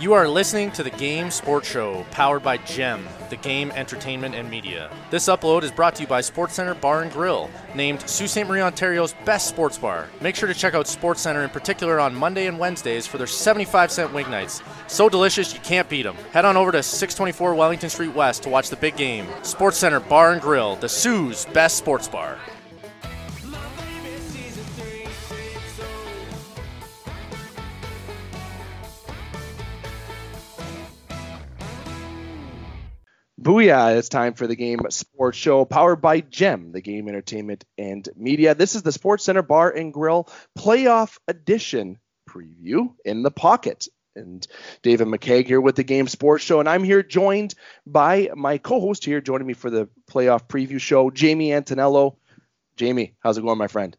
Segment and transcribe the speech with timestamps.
[0.00, 4.48] You are listening to the Game Sports Show, powered by GEM, the Game Entertainment and
[4.48, 4.90] Media.
[5.10, 8.46] This upload is brought to you by SportsCenter Bar and Grill, named Sault Ste.
[8.46, 10.08] Marie, Ontario's best sports bar.
[10.22, 13.92] Make sure to check out SportsCenter in particular on Monday and Wednesdays for their 75
[13.92, 14.62] cent wing nights.
[14.86, 16.16] So delicious, you can't beat them.
[16.32, 19.26] Head on over to 624 Wellington Street West to watch the big game.
[19.42, 22.38] SportsCenter Bar and Grill, the Soo's best sports bar.
[33.40, 33.96] Booyah!
[33.96, 38.54] It's time for the Game Sports Show, powered by GEM, the Game Entertainment and Media.
[38.54, 41.98] This is the Sports Center Bar and Grill Playoff Edition
[42.28, 43.88] preview in the pocket.
[44.14, 44.46] And
[44.82, 47.54] David McKeag here with the Game Sports Show, and I'm here joined
[47.86, 52.16] by my co-host here, joining me for the playoff preview show, Jamie Antonello.
[52.76, 53.96] Jamie, how's it going, my friend?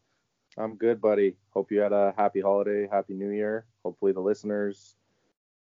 [0.55, 1.37] I'm good, buddy.
[1.49, 3.65] Hope you had a happy holiday, happy New Year.
[3.83, 4.93] Hopefully, the listeners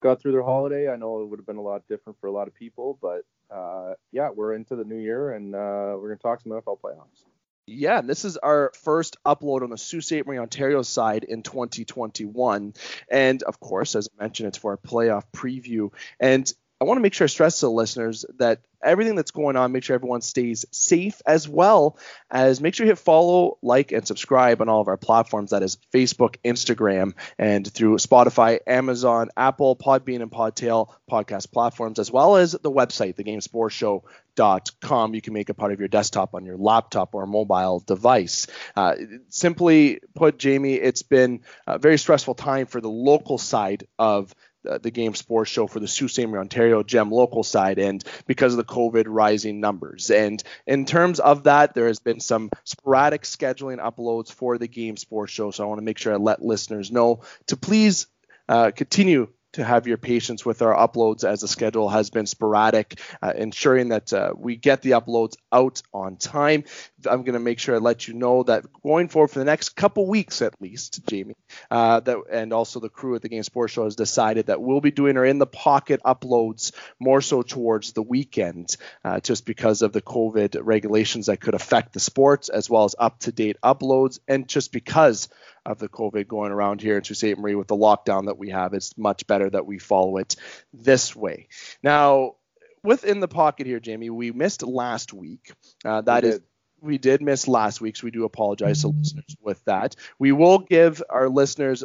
[0.00, 0.90] got through their holiday.
[0.90, 3.22] I know it would have been a lot different for a lot of people, but
[3.50, 6.80] uh, yeah, we're into the new year and uh, we're going to talk some NFL
[6.80, 7.24] playoffs.
[7.66, 10.26] Yeah, and this is our first upload on the Sault Ste.
[10.26, 12.74] Marie, Ontario side in 2021.
[13.08, 15.92] And of course, as I mentioned, it's for our playoff preview.
[16.18, 19.56] And I want to make sure I stress to the listeners that everything that's going
[19.56, 21.98] on, make sure everyone stays safe as well
[22.30, 25.50] as make sure you hit follow, like, and subscribe on all of our platforms.
[25.50, 32.10] That is Facebook, Instagram, and through Spotify, Amazon, Apple, Podbean, and Podtail podcast platforms, as
[32.10, 35.14] well as the website, thegamesportshow.com.
[35.14, 38.46] You can make a part of your desktop on your laptop or mobile device.
[38.74, 38.94] Uh,
[39.28, 44.34] simply put, Jamie, it's been a very stressful time for the local side of
[44.68, 46.26] uh, the game sports show for the Sault Ste.
[46.26, 50.10] Marie, Ontario Gem local side, and because of the COVID rising numbers.
[50.10, 54.96] And in terms of that, there has been some sporadic scheduling uploads for the game
[54.96, 55.50] sports show.
[55.50, 58.06] So I want to make sure I let listeners know to please
[58.48, 63.00] uh, continue to have your patience with our uploads as the schedule has been sporadic,
[63.22, 66.64] uh, ensuring that uh, we get the uploads out on time.
[67.08, 69.70] I'm going to make sure I let you know that going forward for the next
[69.70, 71.36] couple weeks at least, Jamie,
[71.70, 74.80] uh, that and also the crew at the Game Sports Show has decided that we'll
[74.80, 79.82] be doing our in the pocket uploads more so towards the weekend, uh, just because
[79.82, 83.56] of the COVID regulations that could affect the sports as well as up to date
[83.62, 85.28] uploads, and just because
[85.66, 87.38] of the COVID going around here in Sault Ste.
[87.38, 88.74] Marie with the lockdown that we have.
[88.74, 90.36] It's much better that we follow it
[90.72, 91.48] this way.
[91.82, 92.36] Now,
[92.82, 95.52] within the pocket here, Jamie, we missed last week.
[95.84, 96.40] Uh, that we is,
[96.82, 99.96] we did miss last week, so we do apologize to listeners with that.
[100.18, 101.84] We will give our listeners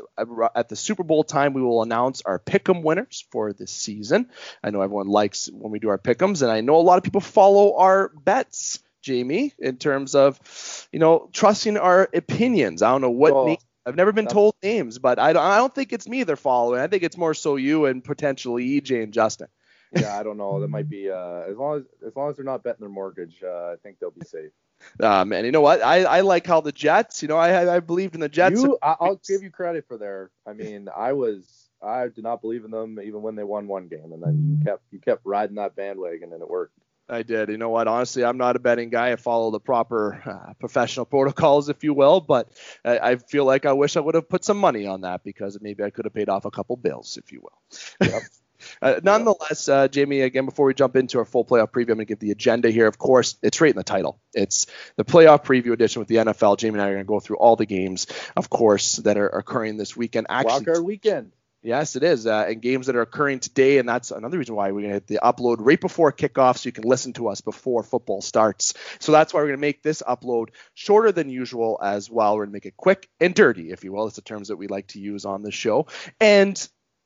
[0.55, 1.53] at the Super Bowl time.
[1.53, 4.29] We will announce our pick'em winners for this season.
[4.63, 7.03] I know everyone likes when we do our pick'ems, and I know a lot of
[7.03, 8.79] people follow our bets.
[9.05, 12.81] Jamie, in terms of, you know, trusting our opinions.
[12.81, 13.55] I don't know what oh,
[13.85, 16.81] I've never been told names, but I don't, I don't think it's me they're following.
[16.81, 19.47] I think it's more so you and potentially EJ and Justin.
[19.91, 20.59] yeah, I don't know.
[20.59, 23.41] That might be uh, as long as as long as they're not betting their mortgage,
[23.43, 24.51] uh, I think they'll be safe.
[24.99, 25.81] Um, and you know what?
[25.83, 27.21] I, I like how the Jets.
[27.21, 28.59] You know, I I believed in the Jets.
[28.59, 30.31] You, I'll give you credit for there.
[30.47, 33.87] I mean, I was I did not believe in them even when they won one
[33.87, 36.73] game, and then you kept you kept riding that bandwagon, and it worked.
[37.07, 37.49] I did.
[37.49, 37.87] You know what?
[37.87, 39.11] Honestly, I'm not a betting guy.
[39.11, 42.49] I follow the proper uh, professional protocols, if you will, but
[42.83, 45.57] I, I, feel like I wish I would have put some money on that because
[45.61, 48.09] maybe I could have paid off a couple bills, if you will.
[48.09, 48.21] Yep.
[48.81, 51.99] Uh, nonetheless, uh, Jamie, again, before we jump into our full playoff preview, I'm going
[51.99, 52.87] to give the agenda here.
[52.87, 54.19] Of course, it's right in the title.
[54.33, 56.57] It's the playoff preview edition with the NFL.
[56.57, 59.27] Jamie and I are going to go through all the games, of course, that are
[59.27, 60.27] occurring this weekend.
[60.29, 61.31] Actually, Wildcard weekend.
[61.65, 62.27] Yes, it is.
[62.27, 64.93] Uh, and games that are occurring today, and that's another reason why we're going to
[64.93, 68.75] hit the upload right before kickoff so you can listen to us before football starts.
[68.99, 72.35] So that's why we're going to make this upload shorter than usual as well.
[72.35, 74.05] We're going to make it quick and dirty, if you will.
[74.05, 75.87] It's the terms that we like to use on the show.
[76.19, 76.55] And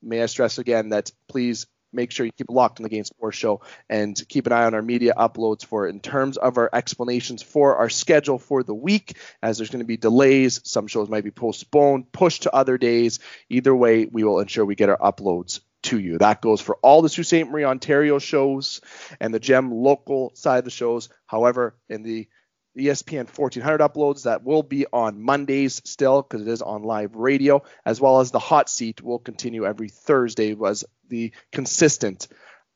[0.03, 3.37] may I stress again that please make sure you keep locked on the Game Sports
[3.37, 7.41] Show and keep an eye on our media uploads for in terms of our explanations
[7.41, 10.61] for our schedule for the week, as there's going to be delays.
[10.63, 13.19] Some shows might be postponed, pushed to other days.
[13.49, 16.17] Either way, we will ensure we get our uploads to you.
[16.17, 17.49] That goes for all the Sault Ste.
[17.49, 18.81] Marie, Ontario shows
[19.19, 21.09] and the GEM local side of the shows.
[21.25, 22.27] However, in the
[22.77, 27.63] ESPN 1400 uploads that will be on Mondays still because it is on live radio,
[27.85, 32.27] as well as the hot seat will continue every Thursday was the consistent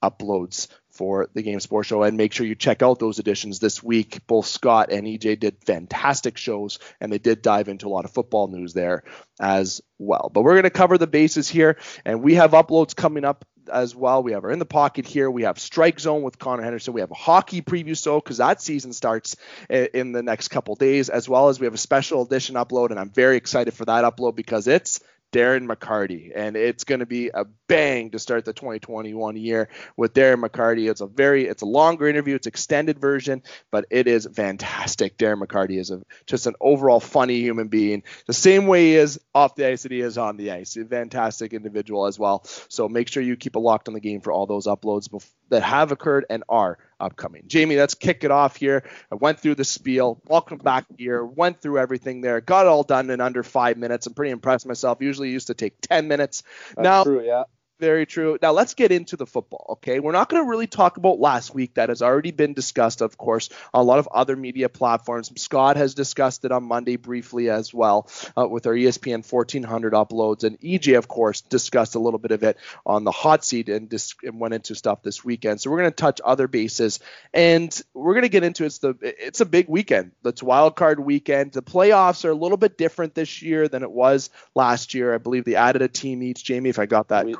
[0.04, 2.04] uploads for the Game Sports Show.
[2.04, 4.28] And make sure you check out those editions this week.
[4.28, 8.12] Both Scott and EJ did fantastic shows, and they did dive into a lot of
[8.12, 9.04] football news there
[9.40, 10.30] as well.
[10.32, 13.96] But we're going to cover the bases here, and we have uploads coming up as
[13.96, 14.24] well.
[14.24, 15.30] We have our in the pocket here.
[15.30, 16.94] We have strike zone with Connor Henderson.
[16.94, 19.36] We have a hockey preview so because that season starts
[19.70, 23.00] in the next couple days, as well as we have a special edition upload, and
[23.00, 25.00] I'm very excited for that upload because it's
[25.34, 30.14] Darren McCarty, and it's going to be a bang to start the 2021 year with
[30.14, 30.90] Darren McCarty.
[30.90, 33.42] It's a very, it's a longer interview, it's extended version,
[33.72, 35.18] but it is fantastic.
[35.18, 39.20] Darren McCarty is a, just an overall funny human being, the same way he is
[39.34, 40.78] off the ice that he is on the ice.
[40.78, 42.44] A fantastic individual as well.
[42.70, 45.10] So make sure you keep a locked on the game for all those uploads
[45.54, 47.44] that have occurred and are upcoming.
[47.48, 48.84] Jamie, let's kick it off here.
[49.12, 50.20] I went through the spiel.
[50.26, 51.24] Welcome back here.
[51.24, 52.42] Went through everything there.
[52.42, 54.08] Got it all done in under five minutes.
[54.08, 55.02] I'm pretty impressed myself.
[55.02, 56.44] Usually used to take 10 minutes.
[56.76, 57.44] That's now, true, yeah.
[57.80, 58.38] Very true.
[58.42, 59.66] Now let's get into the football.
[59.72, 61.74] Okay, we're not going to really talk about last week.
[61.74, 65.32] That has already been discussed, of course, on a lot of other media platforms.
[65.42, 70.44] Scott has discussed it on Monday briefly as well uh, with our ESPN 1400 uploads,
[70.44, 73.90] and EJ, of course, discussed a little bit of it on the hot seat and,
[73.90, 75.60] dis- and went into stuff this weekend.
[75.60, 77.00] So we're going to touch other bases,
[77.34, 80.12] and we're going to get into it's the it's a big weekend.
[80.24, 81.54] It's wild card weekend.
[81.54, 85.14] The playoffs are a little bit different this year than it was last year.
[85.14, 86.44] I believe they added a team each.
[86.46, 87.26] Jamie, if I got that.
[87.26, 87.36] We-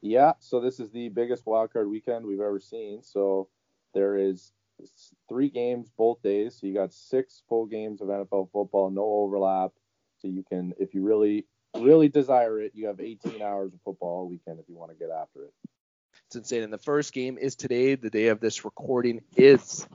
[0.00, 3.02] yeah, so this is the biggest wildcard weekend we've ever seen.
[3.02, 3.48] So
[3.94, 4.52] there is
[5.28, 6.58] three games both days.
[6.58, 9.72] So you got six full games of NFL football, no overlap.
[10.18, 11.46] So you can, if you really,
[11.76, 14.96] really desire it, you have 18 hours of football all weekend if you want to
[14.96, 15.52] get after it.
[16.26, 16.62] It's insane.
[16.62, 17.94] And the first game is today.
[17.94, 19.86] The day of this recording is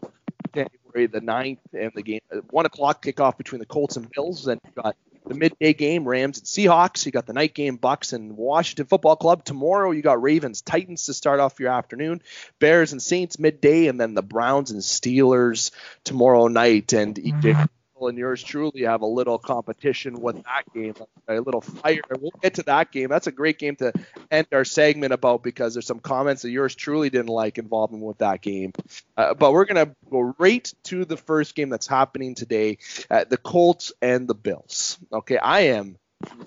[0.54, 4.46] January the 9th, and the game one o'clock kickoff between the Colts and Bills.
[4.46, 4.96] Then you got
[5.28, 7.06] the midday game, Rams and Seahawks.
[7.06, 9.44] You got the night game, Bucs and Washington Football Club.
[9.44, 12.22] Tomorrow, you got Ravens, Titans to start off your afternoon,
[12.60, 15.72] Bears and Saints midday, and then the Browns and Steelers
[16.04, 16.94] tomorrow night.
[16.94, 17.64] And mm-hmm
[18.02, 20.94] and yours truly have a little competition with that game,
[21.28, 22.02] a little fire.
[22.20, 23.10] We'll get to that game.
[23.10, 23.94] That's a great game to
[24.30, 28.18] end our segment about because there's some comments that yours truly didn't like involving with
[28.18, 28.74] that game.
[29.16, 32.78] Uh, but we're gonna go right to the first game that's happening today,
[33.10, 35.00] uh, the Colts and the Bills.
[35.12, 35.98] Okay, I am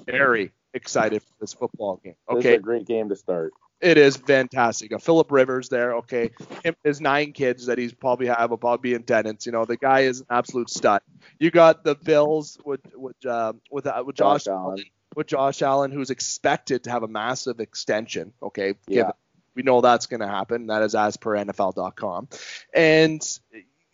[0.06, 2.14] very excited for this football game.
[2.28, 3.52] Okay, this is a great game to start.
[3.80, 4.92] It is fantastic.
[4.92, 6.30] A Philip Rivers there, okay.
[6.64, 9.46] Him, his nine kids that he's probably have will probably be in tenants.
[9.46, 11.00] You know, the guy is an absolute stud.
[11.38, 14.84] You got the Bills with with uh, with, uh, with Josh, Josh Allen.
[15.14, 18.32] with Josh Allen, who's expected to have a massive extension.
[18.42, 19.12] Okay, yeah.
[19.54, 20.66] we know that's going to happen.
[20.66, 22.28] That is as per NFL.com,
[22.74, 23.22] and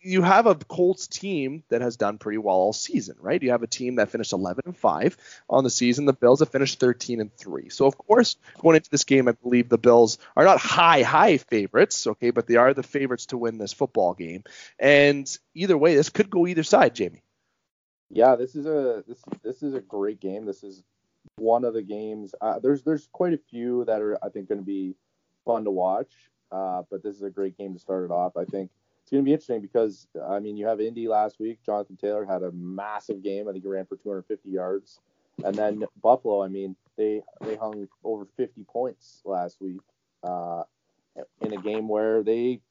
[0.05, 3.41] you have a Colts team that has done pretty well all season, right?
[3.41, 5.17] You have a team that finished 11 and 5
[5.49, 6.05] on the season.
[6.05, 7.69] The Bills have finished 13 and 3.
[7.69, 11.37] So of course, going into this game, I believe the Bills are not high high
[11.37, 14.43] favorites, okay, but they are the favorites to win this football game.
[14.77, 17.23] And either way, this could go either side, Jamie.
[18.11, 20.45] Yeah, this is a this this is a great game.
[20.45, 20.83] This is
[21.37, 22.35] one of the games.
[22.39, 24.95] Uh, there's there's quite a few that are I think going to be
[25.45, 26.11] fun to watch.
[26.51, 28.37] Uh, but this is a great game to start it off.
[28.37, 28.69] I think
[29.05, 31.59] it's going to be interesting because I mean you have Indy last week.
[31.63, 33.47] Jonathan Taylor had a massive game.
[33.47, 34.99] I think he ran for 250 yards,
[35.43, 36.41] and then Buffalo.
[36.41, 39.81] I mean they they hung over 50 points last week
[40.23, 40.63] uh,
[41.39, 42.61] in a game where they,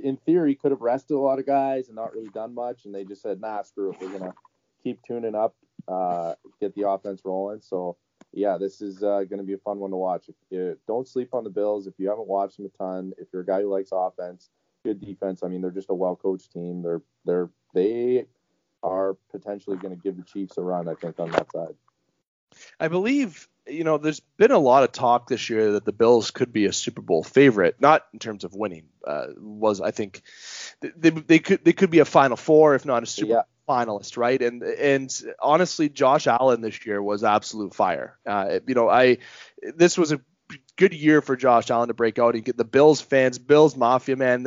[0.00, 2.94] in theory, could have rested a lot of guys and not really done much, and
[2.94, 3.96] they just said, "Nah, screw it.
[4.00, 4.34] We're gonna
[4.84, 5.56] keep tuning up,
[5.88, 7.96] uh, get the offense rolling." So
[8.32, 10.28] yeah, this is uh, going to be a fun one to watch.
[10.28, 13.26] If you don't sleep on the Bills, if you haven't watched them a ton, if
[13.32, 14.50] you're a guy who likes offense
[14.84, 15.42] good defense.
[15.42, 16.82] I mean, they're just a well coached team.
[16.82, 18.26] They're they're they
[18.82, 20.88] are potentially going to give the Chiefs a run.
[20.88, 21.74] I think on that side.
[22.78, 26.30] I believe you know there's been a lot of talk this year that the Bills
[26.30, 28.86] could be a Super Bowl favorite, not in terms of winning.
[29.06, 30.22] Uh, was I think
[30.80, 33.42] they, they could they could be a Final Four if not a Super yeah.
[33.68, 34.40] finalist, right?
[34.40, 38.18] And and honestly, Josh Allen this year was absolute fire.
[38.26, 39.18] Uh, you know, I
[39.62, 40.20] this was a
[40.76, 44.16] good year for Josh Allen to break out and get the Bills fans, Bills Mafia,
[44.16, 44.44] man.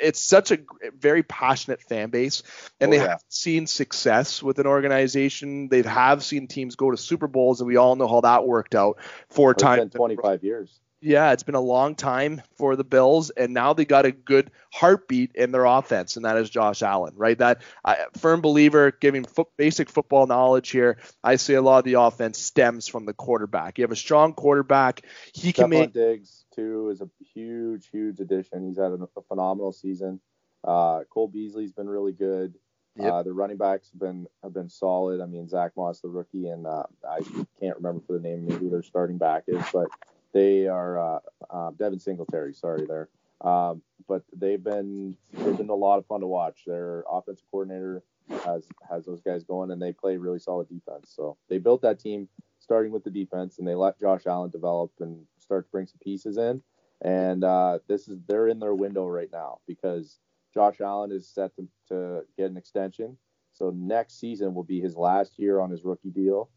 [0.00, 0.58] It's such a
[0.98, 2.42] very passionate fan base,
[2.80, 3.08] and oh, they yeah.
[3.08, 5.68] have seen success with an organization.
[5.68, 8.74] They have seen teams go to Super Bowls, and we all know how that worked
[8.74, 9.92] out four times.
[9.92, 14.04] 25 years yeah, it's been a long time for the Bills, and now they got
[14.04, 17.38] a good heartbeat in their offense, and that is Josh Allen, right?
[17.38, 20.98] That I, firm believer, giving fo- basic football knowledge here.
[21.22, 23.78] I see a lot of the offense stems from the quarterback.
[23.78, 25.02] You have a strong quarterback;
[25.32, 25.92] he can make.
[25.92, 28.66] Diggs too is a huge, huge addition.
[28.66, 30.20] He's had a, a phenomenal season.
[30.64, 32.54] Uh, Cole Beasley's been really good.
[32.96, 33.12] Yep.
[33.12, 35.20] Uh, the running backs have been have been solid.
[35.20, 37.20] I mean, Zach Moss, the rookie, and uh, I
[37.60, 39.86] can't remember for the name maybe their starting back is, but
[40.32, 41.18] they are uh,
[41.50, 42.54] uh, Devin Singletary.
[42.54, 43.08] Sorry there.
[43.40, 46.62] Um, but they've been they've been a lot of fun to watch.
[46.66, 48.02] Their offensive coordinator
[48.44, 51.12] has has those guys going, and they play really solid defense.
[51.14, 54.90] So they built that team starting with the defense, and they let Josh Allen develop
[55.00, 56.62] and start to bring some pieces in.
[57.02, 60.18] And uh, this is they're in their window right now because
[60.52, 63.16] Josh Allen is set to, to get an extension.
[63.52, 66.50] So next season will be his last year on his rookie deal.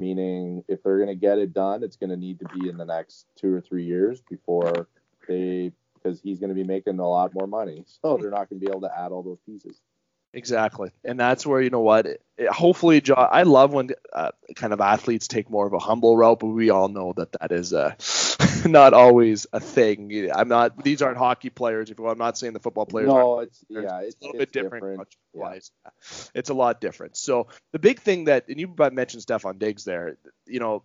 [0.00, 2.76] Meaning if they're going to get it done, it's going to need to be in
[2.76, 4.88] the next two or three years before
[5.28, 7.84] they, because he's going to be making a lot more money.
[7.86, 9.80] So they're not going to be able to add all those pieces.
[10.32, 12.06] Exactly, and that's where you know what.
[12.06, 16.16] It, it, hopefully, I love when uh, kind of athletes take more of a humble
[16.16, 17.94] route, but we all know that that is uh,
[18.66, 20.30] not always a thing.
[20.34, 21.90] I'm not; these aren't hockey players.
[21.90, 23.08] If I'm not saying the football players.
[23.08, 24.84] No, it's yeah, it's, it's a little it's bit different.
[24.84, 25.16] different.
[25.32, 25.90] Wise, yeah.
[26.34, 27.16] it's a lot different.
[27.16, 30.18] So the big thing that, and you mentioned Stefon Diggs there.
[30.46, 30.82] You know,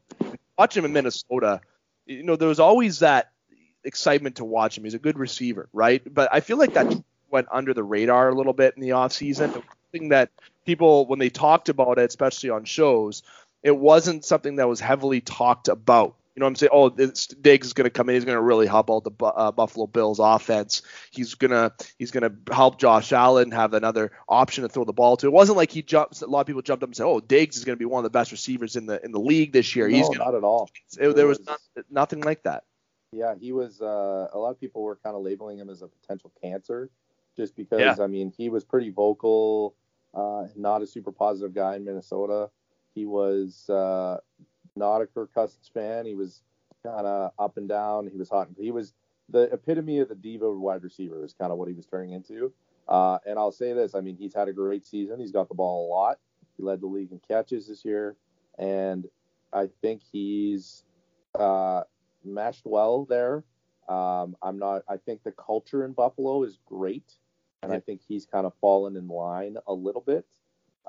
[0.58, 1.60] watch him in Minnesota.
[2.06, 3.32] You know, there was always that
[3.84, 4.84] excitement to watch him.
[4.84, 6.02] He's a good receiver, right?
[6.12, 9.54] But I feel like that went under the radar a little bit in the offseason.
[9.54, 10.30] The thing that
[10.66, 13.24] people, when they talked about it, especially on shows,
[13.64, 16.16] it wasn't something that was heavily talked about.
[16.36, 16.70] You know what I'm saying?
[16.72, 18.16] Oh, this, Diggs is going to come in.
[18.16, 20.82] He's going to really help out the uh, Buffalo Bills offense.
[21.12, 25.18] He's gonna he's going to help Josh Allen have another option to throw the ball
[25.18, 25.28] to.
[25.28, 26.22] It wasn't like he jumped.
[26.22, 28.00] A lot of people jumped up and said, "Oh, Diggs is going to be one
[28.00, 30.36] of the best receivers in the in the league this year." No, he's gonna, not
[30.36, 30.70] at all.
[30.98, 32.64] It, there was, was not, nothing like that.
[33.12, 33.82] Yeah, he was.
[33.82, 36.90] Uh, a lot of people were kind of labeling him as a potential cancer
[37.36, 38.04] just because Yeah.
[38.04, 39.76] I mean he was pretty vocal,
[40.14, 42.50] uh, not a super positive guy in Minnesota.
[42.94, 44.18] He was uh,
[44.76, 46.06] not a Kirk Cousins fan.
[46.06, 46.42] He was
[46.84, 48.08] kind of up and down.
[48.08, 48.50] He was hot.
[48.58, 48.94] He was
[49.30, 51.24] the epitome of the diva wide receiver.
[51.24, 52.52] Is kind of what he was turning into.
[52.88, 55.20] Uh, and I'll say this: I mean, he's had a great season.
[55.20, 56.20] He's got the ball a lot.
[56.58, 58.16] He led the league in catches this year,
[58.58, 59.08] and
[59.54, 60.84] I think he's
[61.36, 61.84] uh,
[62.26, 63.44] meshed well there.
[63.92, 64.84] Um, I'm not.
[64.88, 67.18] I think the culture in Buffalo is great,
[67.62, 70.26] and I think he's kind of fallen in line a little bit.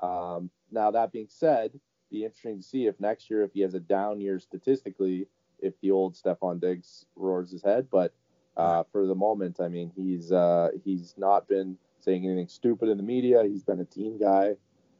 [0.01, 1.77] Um, now that being said,
[2.09, 5.27] be interesting to see if next year, if he has a down year statistically,
[5.59, 7.87] if the old Stefon Diggs roars his head.
[7.91, 8.13] But
[8.55, 12.95] uh, for the moment, I mean, he's uh, he's not been saying anything stupid in
[12.95, 13.43] the media.
[13.43, 14.55] He's been a team guy,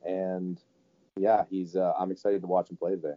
[0.06, 0.60] and
[1.16, 1.78] yeah, he's.
[1.78, 3.16] Uh, I'm excited to watch him play today.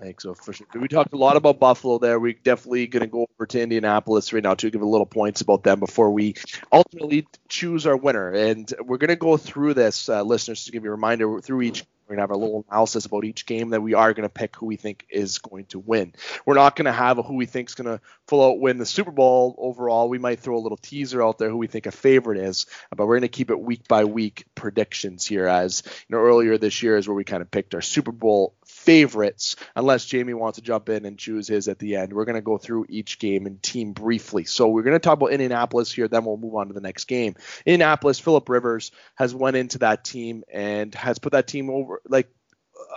[0.00, 0.66] I think so for sure.
[0.74, 2.20] We talked a lot about Buffalo there.
[2.20, 5.40] We're definitely going to go over to Indianapolis right now to give a little points
[5.40, 6.36] about them before we
[6.72, 8.30] ultimately choose our winner.
[8.30, 11.62] And we're going to go through this, uh, listeners, to give you a reminder through
[11.62, 11.84] each.
[12.06, 14.32] We're going to have a little analysis about each game that we are going to
[14.32, 16.14] pick who we think is going to win.
[16.46, 18.78] We're not going to have a who we think is going to full out win
[18.78, 20.08] the Super Bowl overall.
[20.08, 22.64] We might throw a little teaser out there who we think a favorite is,
[22.96, 25.46] but we're going to keep it week by week predictions here.
[25.48, 28.54] As you know, earlier this year is where we kind of picked our Super Bowl
[28.88, 32.10] favorites, unless Jamie wants to jump in and choose his at the end.
[32.10, 34.44] We're going to go through each game and team briefly.
[34.44, 37.04] So we're going to talk about Indianapolis here, then we'll move on to the next
[37.04, 37.34] game.
[37.66, 42.30] Indianapolis, Philip Rivers has went into that team and has put that team over like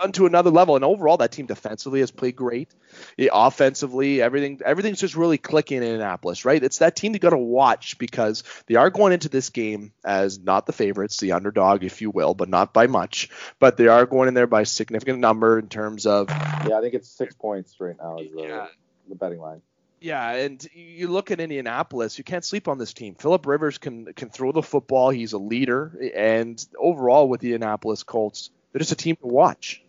[0.00, 0.76] onto another level.
[0.76, 2.68] And overall, that team defensively has played great.
[3.16, 6.62] Yeah, offensively, everything everything's just really clicking in Annapolis, right?
[6.62, 10.38] It's that team you got to watch because they are going into this game as
[10.38, 13.30] not the favorites, the underdog, if you will, but not by much.
[13.58, 16.80] But they are going in there by a significant number in terms of Yeah, I
[16.80, 18.66] think it's six points right now is the, Yeah.
[19.08, 19.62] the betting line.
[20.00, 23.14] Yeah, and you look at Indianapolis, you can't sleep on this team.
[23.14, 25.10] Philip Rivers can can throw the football.
[25.10, 29.82] He's a leader, and overall with the Indianapolis Colts, they're just a team to watch.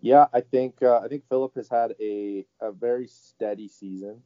[0.00, 4.20] Yeah, I think uh, I think Philip has had a, a very steady season.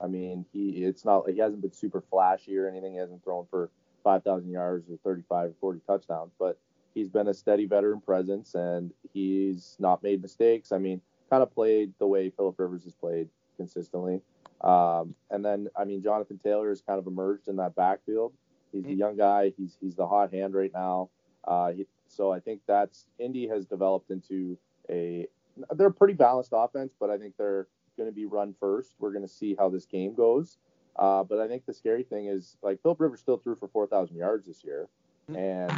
[0.00, 2.92] I mean, he it's not he hasn't been super flashy or anything.
[2.92, 3.70] He hasn't thrown for
[4.02, 6.58] 5,000 yards or 35 or 40 touchdowns, but
[6.94, 10.72] he's been a steady veteran presence and he's not made mistakes.
[10.72, 14.22] I mean, kind of played the way Philip Rivers has played consistently.
[14.62, 18.32] Um, and then I mean, Jonathan Taylor has kind of emerged in that backfield.
[18.72, 19.52] He's a young guy.
[19.56, 21.10] He's he's the hot hand right now.
[21.44, 24.58] Uh, he, so I think that's Indy has developed into
[24.90, 25.26] a
[25.74, 28.94] they're a pretty balanced offense, but I think they're going to be run first.
[28.98, 30.58] We're going to see how this game goes.
[30.96, 34.16] Uh, but I think the scary thing is like Philip Rivers still threw for 4,000
[34.16, 34.88] yards this year,
[35.28, 35.72] and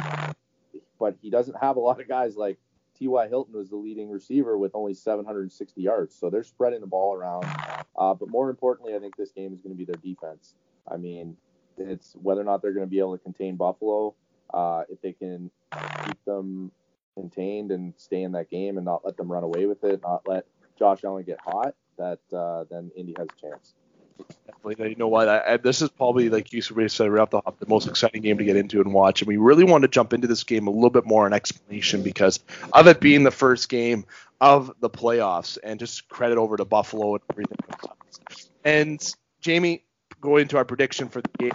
[0.99, 2.57] but he doesn't have a lot of guys like
[2.97, 3.27] T.Y.
[3.27, 6.15] Hilton was the leading receiver with only 760 yards.
[6.15, 7.45] So they're spreading the ball around.
[7.95, 10.55] Uh, but more importantly, I think this game is going to be their defense.
[10.89, 11.35] I mean,
[11.77, 14.15] it's whether or not they're going to be able to contain Buffalo.
[14.53, 15.49] Uh, if they can
[16.05, 16.71] keep them
[17.15, 20.27] contained and stay in that game and not let them run away with it, not
[20.27, 20.45] let
[20.77, 23.73] Josh Allen get hot, that uh, then Indy has a chance.
[24.45, 24.89] Definitely.
[24.89, 25.27] You know what?
[25.27, 28.21] I, I, this is probably, like you said, right off the hop, the most exciting
[28.21, 29.21] game to get into and watch.
[29.21, 32.03] And we really want to jump into this game a little bit more in explanation
[32.03, 32.39] because
[32.71, 34.05] of it being the first game
[34.39, 37.57] of the playoffs and just credit over to Buffalo and everything.
[38.63, 39.83] And Jamie,
[40.21, 41.53] going into our prediction for the game,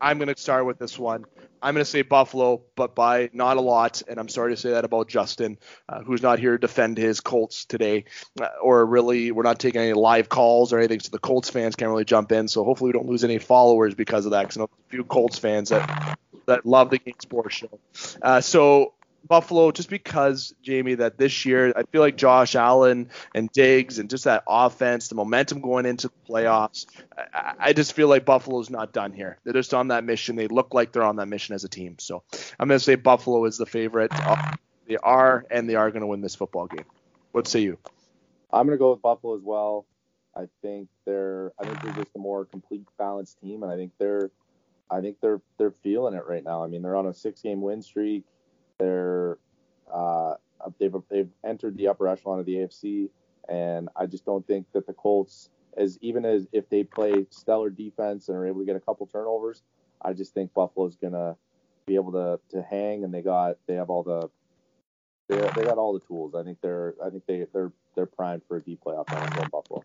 [0.00, 1.24] I'm going to start with this one.
[1.62, 4.02] I'm going to say Buffalo, but by not a lot.
[4.08, 7.20] And I'm sorry to say that about Justin, uh, who's not here to defend his
[7.20, 8.04] Colts today,
[8.40, 11.76] uh, or really, we're not taking any live calls or anything, so the Colts fans
[11.76, 12.48] can't really jump in.
[12.48, 14.42] So hopefully, we don't lose any followers because of that.
[14.42, 17.78] Because know a few Colts fans that that love the Game Sports Show.
[18.22, 18.94] Uh, so
[19.26, 24.08] Buffalo, just because Jamie, that this year I feel like Josh Allen and Diggs and
[24.08, 26.86] just that offense, the momentum going into the playoffs.
[27.34, 29.38] I, I just feel like Buffalo's not done here.
[29.44, 30.36] They're just on that mission.
[30.36, 31.96] They look like they're on that mission as a team.
[31.98, 32.22] So
[32.58, 34.12] I'm going to say Buffalo is the favorite.
[34.86, 36.86] They are, and they are going to win this football game.
[37.32, 37.78] What say you?
[38.50, 39.84] I'm going to go with Buffalo as well.
[40.34, 43.92] I think they're I think they're just a more complete balanced team, and I think
[43.98, 44.30] they're
[44.90, 46.62] I think they're they're feeling it right now.
[46.62, 48.24] I mean, they're on a six game win streak.
[48.78, 49.38] They're
[49.92, 50.34] uh,
[50.78, 53.10] they've they've entered the upper echelon of the AFC,
[53.48, 57.70] and I just don't think that the Colts, as even as if they play stellar
[57.70, 59.62] defense and are able to get a couple turnovers,
[60.02, 61.36] I just think Buffalo's gonna
[61.86, 64.30] be able to to hang, and they got they have all the
[65.28, 66.34] they, they got all the tools.
[66.34, 69.84] I think they're I think they they're they're primed for a deep playoff run Buffalo.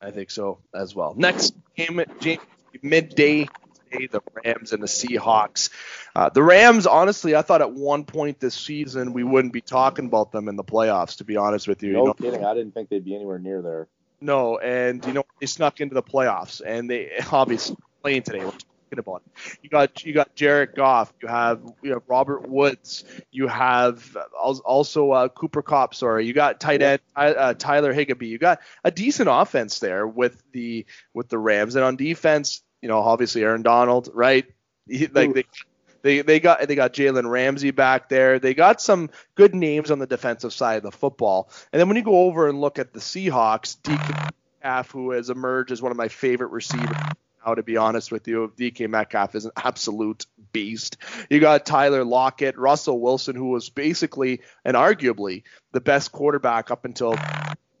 [0.00, 1.14] I think so as well.
[1.16, 2.40] Next game, James,
[2.82, 3.48] midday
[3.90, 5.70] the Rams and the Seahawks.
[6.14, 10.06] Uh, the Rams, honestly, I thought at one point this season we wouldn't be talking
[10.06, 11.18] about them in the playoffs.
[11.18, 12.14] To be honest with you, no you know?
[12.14, 12.44] kidding.
[12.44, 13.88] I didn't think they'd be anywhere near there.
[14.20, 18.40] No, and you know they snuck into the playoffs, and they obviously playing today.
[18.40, 19.58] We're talking about it.
[19.62, 21.12] You got you got Jared Goff.
[21.22, 23.04] You have you have Robert Woods.
[23.30, 25.94] You have also uh, Cooper Kupp.
[25.94, 28.26] Sorry, you got tight end uh, Tyler Higbee.
[28.26, 32.88] You got a decent offense there with the with the Rams, and on defense, you
[32.88, 34.46] know, obviously Aaron Donald, right?
[34.88, 35.44] He, like they,
[36.02, 38.38] they they got they got Jalen Ramsey back there.
[38.38, 41.50] They got some good names on the defensive side of the football.
[41.72, 44.30] And then when you go over and look at the Seahawks, DK
[44.62, 46.96] Metcalf, who has emerged as one of my favorite receivers
[47.44, 50.96] now, to be honest with you, DK Metcalf is an absolute beast.
[51.28, 56.84] You got Tyler Lockett, Russell Wilson, who was basically and arguably the best quarterback up
[56.84, 57.14] until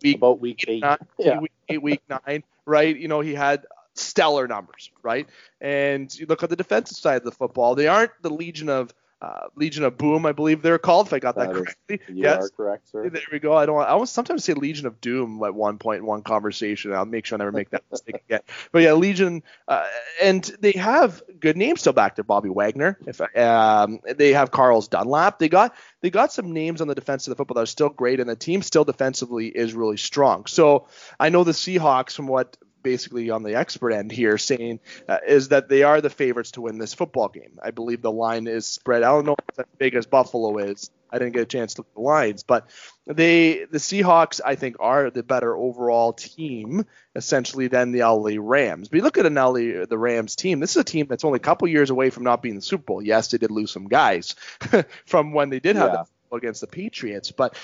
[0.02, 1.38] week about week eight, nine, yeah.
[1.38, 2.96] week eight, week nine, right?
[2.96, 3.66] You know, he had
[4.00, 5.28] stellar numbers, right?
[5.60, 8.94] And you look at the defensive side of the football; they aren't the Legion of
[9.22, 11.08] uh, Legion of Boom, I believe they're called.
[11.08, 13.10] If I got that, that correctly, is, yes, are correct, sir.
[13.10, 13.54] There we go.
[13.54, 13.78] I don't.
[13.78, 16.94] I almost sometimes say Legion of Doom at one point in one conversation.
[16.94, 18.40] I'll make sure I never make that mistake again.
[18.72, 19.86] But yeah, Legion, uh,
[20.22, 22.24] and they have good names still back there.
[22.24, 22.98] Bobby Wagner.
[23.06, 27.26] If um, they have Carlos Dunlap, they got they got some names on the defense
[27.26, 30.46] of the football that are still great, and the team still defensively is really strong.
[30.46, 30.86] So
[31.18, 35.48] I know the Seahawks, from what basically on the expert end here saying uh, is
[35.48, 37.58] that they are the favorites to win this football game.
[37.62, 39.02] I believe the line is spread.
[39.02, 40.90] I don't know if it's as big as Buffalo is.
[41.12, 42.68] I didn't get a chance to look at the lines, but
[43.06, 48.88] they the Seahawks I think are the better overall team essentially than the LA Rams.
[48.88, 50.60] But you look at an LA the Rams team.
[50.60, 52.84] This is a team that's only a couple years away from not being the Super
[52.84, 53.02] Bowl.
[53.02, 54.36] Yes, they did lose some guys
[55.06, 56.02] from when they did have yeah.
[56.02, 57.56] the against the Patriots, but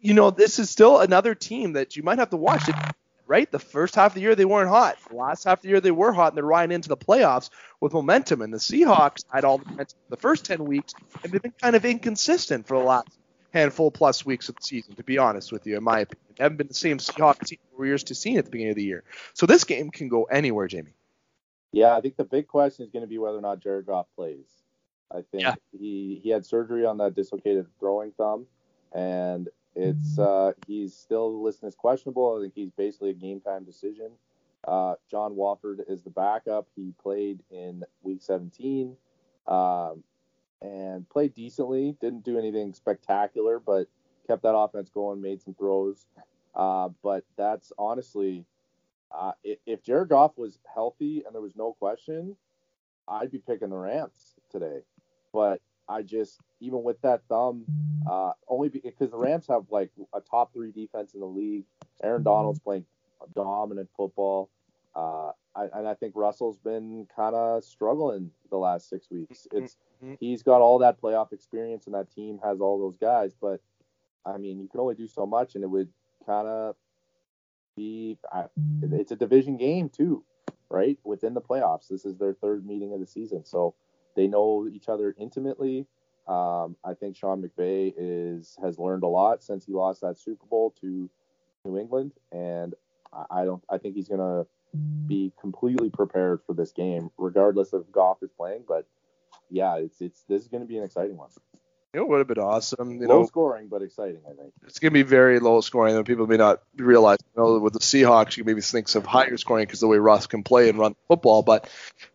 [0.00, 2.62] you know this is still another team that you might have to watch.
[3.26, 3.50] Right?
[3.50, 4.98] The first half of the year they weren't hot.
[5.08, 7.50] The last half of the year they were hot, and they're riding into the playoffs
[7.80, 8.42] with momentum.
[8.42, 11.76] And the Seahawks had all the momentum the first 10 weeks, and they've been kind
[11.76, 13.08] of inconsistent for the last
[13.52, 16.26] handful plus weeks of the season, to be honest with you, in my opinion.
[16.36, 18.76] They haven't been the same Seahawks team we're used to seeing at the beginning of
[18.76, 19.04] the year.
[19.34, 20.94] So this game can go anywhere, Jamie.
[21.72, 24.06] Yeah, I think the big question is going to be whether or not Jared Goff
[24.14, 24.46] plays.
[25.10, 25.54] I think yeah.
[25.78, 28.46] he, he had surgery on that dislocated throwing thumb,
[28.92, 32.36] and it's uh, he's still listed as questionable.
[32.38, 34.12] I think he's basically a game time decision.
[34.66, 36.68] Uh, John Wolford is the backup.
[36.76, 38.96] He played in Week 17
[39.46, 40.04] um,
[40.60, 41.96] and played decently.
[42.00, 43.88] Didn't do anything spectacular, but
[44.26, 45.20] kept that offense going.
[45.20, 46.06] Made some throws.
[46.54, 48.44] Uh, but that's honestly,
[49.10, 52.36] uh, if Jared Goff was healthy and there was no question,
[53.08, 54.80] I'd be picking the Rams today.
[55.32, 57.64] But I just even with that thumb,
[58.10, 61.64] uh, only because the Rams have like a top three defense in the league.
[62.02, 62.86] Aaron Donald's playing
[63.34, 64.50] dominant football.
[64.94, 69.46] Uh, I, and I think Russell's been kind of struggling the last six weeks.
[69.52, 69.64] Mm-hmm.
[69.64, 70.14] It's mm-hmm.
[70.20, 73.34] he's got all that playoff experience, and that team has all those guys.
[73.38, 73.60] But
[74.24, 75.88] I mean, you can only do so much, and it would
[76.26, 76.76] kind of
[77.76, 78.18] be.
[78.32, 78.44] I,
[78.82, 80.24] it's a division game too,
[80.70, 80.98] right?
[81.04, 83.74] Within the playoffs, this is their third meeting of the season, so
[84.14, 85.86] they know each other intimately.
[86.28, 90.46] Um, I think Sean McVay is has learned a lot since he lost that Super
[90.46, 91.10] Bowl to
[91.64, 92.74] New England, and
[93.30, 93.62] I don't.
[93.68, 94.46] I think he's gonna
[95.06, 98.64] be completely prepared for this game, regardless of Goff is playing.
[98.66, 98.86] But
[99.50, 101.30] yeah, it's it's this is gonna be an exciting one.
[101.94, 103.02] It would have been awesome.
[103.02, 104.20] You low know, scoring, but exciting.
[104.24, 105.94] I think it's going to be very low scoring.
[105.94, 107.18] And people may not realize.
[107.36, 110.26] You know, with the Seahawks, you maybe think of higher scoring because the way Russ
[110.26, 111.42] can play and run football.
[111.42, 111.68] But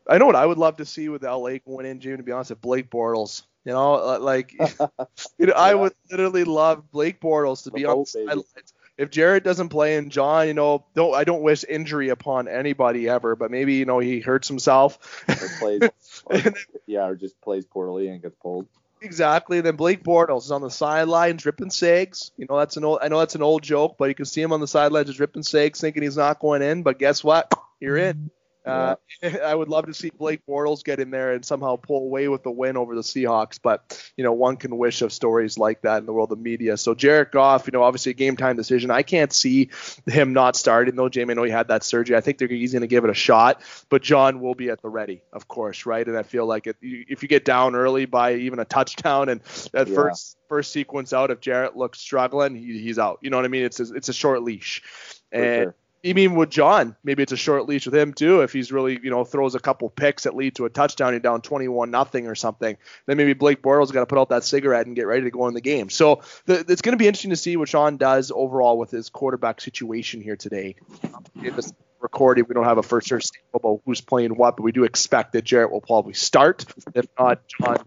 [0.09, 2.17] I know what I would love to see with LA going in, June.
[2.17, 4.53] To be honest, if Blake Bortles, you know, uh, like
[5.37, 8.73] you know, I would literally love Blake Bortles to the be on the sidelines.
[8.97, 13.07] If Jared doesn't play and John, you know, don't I don't wish injury upon anybody
[13.07, 15.23] ever, but maybe you know he hurts himself.
[15.29, 15.91] Or plays,
[16.25, 16.53] or,
[16.87, 18.65] yeah, or just plays poorly and gets pulled
[19.01, 19.61] Exactly.
[19.61, 22.31] Then Blake Bortles is on the sidelines ripping sags.
[22.37, 22.99] You know that's an old.
[23.01, 25.19] I know that's an old joke, but you can see him on the sidelines just
[25.19, 26.83] ripping sags, thinking he's not going in.
[26.83, 27.51] But guess what?
[27.79, 28.31] You're in.
[28.67, 28.95] Uh,
[29.43, 32.43] I would love to see Blake Bortles get in there and somehow pull away with
[32.43, 35.99] the win over the Seahawks, but you know one can wish of stories like that
[35.99, 36.77] in the world of media.
[36.77, 38.91] So Jared Goff, you know, obviously a game time decision.
[38.91, 39.69] I can't see
[40.05, 41.09] him not starting though.
[41.09, 42.15] Jamie, I know he had that surgery.
[42.15, 44.81] I think they're he's going to give it a shot, but John will be at
[44.81, 46.05] the ready, of course, right?
[46.05, 49.41] And I feel like it, if you get down early by even a touchdown and
[49.71, 49.95] that yeah.
[49.95, 53.19] first first sequence out, if Jared looks struggling, he, he's out.
[53.21, 53.63] You know what I mean?
[53.63, 54.81] It's a, it's a short leash.
[55.31, 56.95] For and sure mean with John?
[57.03, 58.41] Maybe it's a short leash with him too.
[58.41, 61.19] If he's really, you know, throws a couple picks that lead to a touchdown, you're
[61.19, 62.77] down 21 nothing or something.
[63.05, 65.47] Then maybe Blake Bortles got to put out that cigarette and get ready to go
[65.47, 65.89] in the game.
[65.89, 69.09] So the, it's going to be interesting to see what Sean does overall with his
[69.09, 70.75] quarterback situation here today.
[71.35, 74.71] In this recording, we don't have a first search about who's playing what, but we
[74.71, 76.65] do expect that Jared will probably start.
[76.93, 77.77] If not, John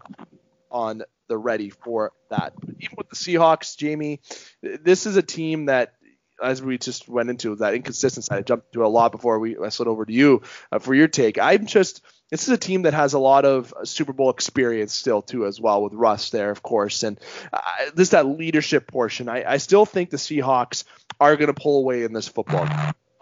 [0.71, 2.53] on the ready for that.
[2.59, 4.19] But even with the Seahawks, Jamie,
[4.61, 5.93] this is a team that
[6.41, 9.69] as we just went into that inconsistency, I jumped to a lot before we I
[9.69, 11.39] slid over to you uh, for your take.
[11.39, 15.21] I'm just this is a team that has a lot of Super Bowl experience still
[15.21, 17.19] too as well with Russ there, of course, and
[17.51, 17.61] uh,
[17.93, 19.29] this that leadership portion.
[19.29, 20.83] I, I still think the Seahawks
[21.19, 22.67] are going to pull away in this football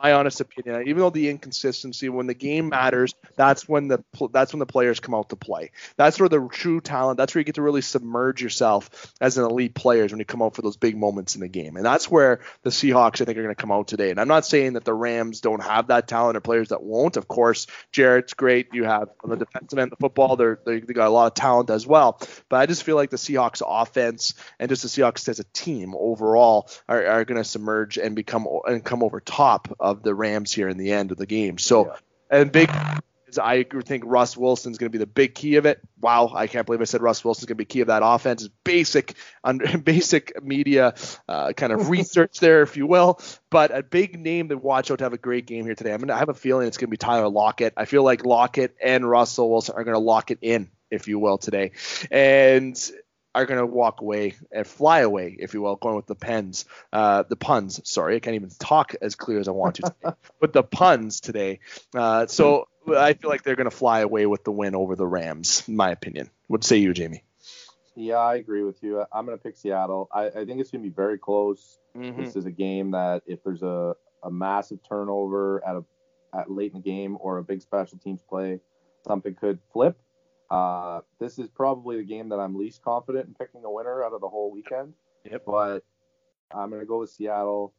[0.02, 0.88] my honest opinion.
[0.88, 5.00] Even though the inconsistency, when the game matters, that's when the that's when the players
[5.00, 5.72] come out to play.
[5.98, 7.18] That's where the true talent.
[7.18, 10.42] That's where you get to really submerge yourself as an elite player when you come
[10.42, 11.76] out for those big moments in the game.
[11.76, 14.12] And that's where the Seahawks, I think, are going to come out today.
[14.12, 17.18] And I'm not saying that the Rams don't have that talent or players that won't.
[17.18, 18.74] Of course, Jared's great.
[18.74, 21.34] You have on the defensive end of the football, they're, they got a lot of
[21.34, 22.20] talent as well.
[22.48, 25.96] But I just feel like the Seahawks offense and just the Seahawks as a team
[25.98, 30.52] overall are, are going to submerge and become and come over top of the Rams
[30.52, 31.58] here in the end of the game.
[31.58, 32.40] So, yeah.
[32.40, 32.70] and big
[33.38, 35.82] I think Russ Wilson's going to be the big key of it.
[36.02, 38.44] Wow, I can't believe I said Russ Wilson's going to be key of that offense.
[38.44, 40.96] It's basic, under, basic media
[41.28, 43.20] uh, kind of research there, if you will.
[43.50, 45.94] But a big name to watch out to have a great game here today.
[45.94, 47.74] I'm gonna I have a feeling it's going to be Tyler Lockett.
[47.78, 51.20] I feel like Lockett and Russell Wilson are going to lock it in, if you
[51.20, 51.72] will, today.
[52.10, 52.80] And
[53.36, 56.66] are going to walk away and fly away, if you will, going with the pens,
[56.92, 57.80] uh, the puns.
[57.90, 59.94] Sorry, I can't even talk as clear as I want to
[60.40, 61.60] But the puns today.
[61.94, 65.06] Uh, so I feel like they're going to fly away with the win over the
[65.06, 66.30] Rams, in my opinion.
[66.48, 67.24] What say you, Jamie?
[67.96, 69.04] Yeah, I agree with you.
[69.12, 70.10] I'm going to pick Seattle.
[70.12, 71.78] I, I think it's going to be very close.
[71.96, 72.24] Mm-hmm.
[72.24, 75.84] This is a game that if there's a, a massive turnover at a
[76.32, 78.60] at late in the game or a big special teams play,
[79.06, 80.00] something could flip
[80.50, 84.14] uh, this is probably the game that I'm least confident in picking a winner out
[84.14, 84.94] of the whole weekend.
[85.30, 85.44] Yep.
[85.46, 85.84] But
[86.52, 87.74] I'm going to go with Seattle.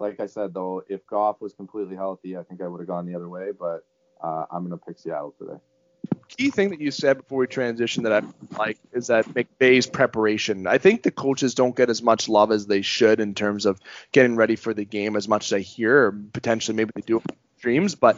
[0.00, 3.06] Like I said, though, if Goff was completely healthy, I think I would have gone
[3.06, 3.50] the other way.
[3.58, 3.84] But
[4.22, 5.58] uh, I'm going to pick Seattle today.
[6.28, 8.22] Key thing that you said before we transition that I
[8.58, 10.66] like is that McVay's preparation.
[10.66, 13.78] I think the coaches don't get as much love as they should in terms of
[14.12, 17.22] getting ready for the game as much as I hear, or potentially maybe they do
[17.58, 17.94] streams.
[17.94, 18.16] But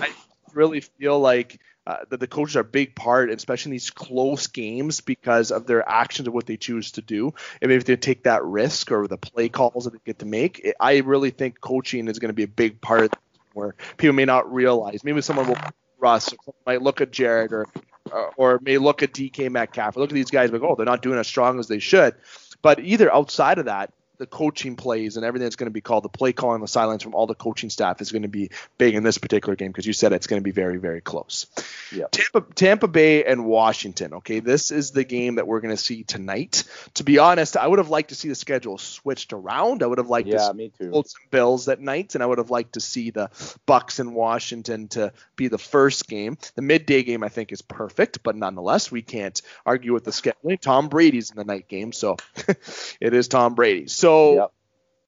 [0.00, 0.10] I
[0.52, 4.46] really feel like uh, that the coaches are a big part, especially in these close
[4.46, 7.32] games, because of their actions and what they choose to do.
[7.62, 10.58] And if they take that risk or the play calls that they get to make,
[10.58, 13.10] it, I really think coaching is going to be a big part of
[13.54, 15.02] where people may not realize.
[15.02, 15.56] Maybe someone will
[15.98, 17.66] Russ or might look at Jared or
[18.12, 20.84] uh, or may look at DK Metcalf or look at these guys like, oh, they're
[20.84, 22.14] not doing as strong as they should.
[22.60, 26.04] But either outside of that, the coaching plays and everything that's going to be called
[26.04, 28.94] the play calling, the silence from all the coaching staff is going to be big
[28.94, 31.46] in this particular game because you said it's going to be very, very close.
[31.92, 32.10] Yep.
[32.10, 34.14] Tampa, Tampa Bay and Washington.
[34.14, 36.64] Okay, this is the game that we're going to see tonight.
[36.94, 39.82] To be honest, I would have liked to see the schedule switched around.
[39.82, 40.90] I would have liked yeah, to me too.
[40.90, 43.28] hold some Bills that night, and I would have liked to see the
[43.66, 46.38] Bucs and Washington to be the first game.
[46.56, 50.60] The midday game I think is perfect, but nonetheless we can't argue with the scheduling.
[50.60, 52.16] Tom Brady's in the night game, so
[53.00, 53.86] it is Tom Brady.
[53.86, 54.52] So so, yep.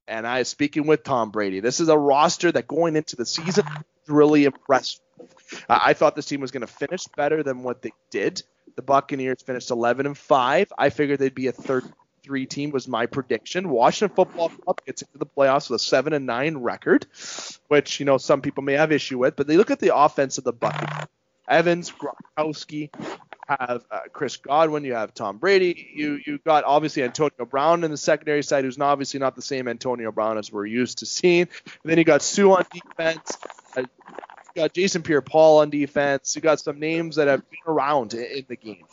[0.09, 3.65] and I speaking with Tom Brady, this is a roster that going into the season
[4.07, 5.01] really impressed.
[5.69, 8.43] I thought this team was going to finish better than what they did.
[8.77, 10.73] The Buccaneers finished 11 and five.
[10.79, 11.85] I figured they'd be a third
[12.23, 13.69] three team was my prediction.
[13.71, 17.07] Washington Football Club gets into the playoffs with a seven and nine record,
[17.69, 19.37] which you know some people may have issue with.
[19.37, 21.09] But they look at the offense of the Buccaneers.
[21.49, 22.91] Evans, Gronkowski,
[23.59, 27.91] have uh, Chris Godwin, you have Tom Brady, you you got obviously Antonio Brown in
[27.91, 31.07] the secondary side, who's not, obviously not the same Antonio Brown as we're used to
[31.07, 31.49] seeing.
[31.65, 33.37] And then you got Suh on defense.
[33.77, 36.35] Uh, you got Jason Pierre-Paul on defense.
[36.35, 38.85] You got some names that have been around in, in the game,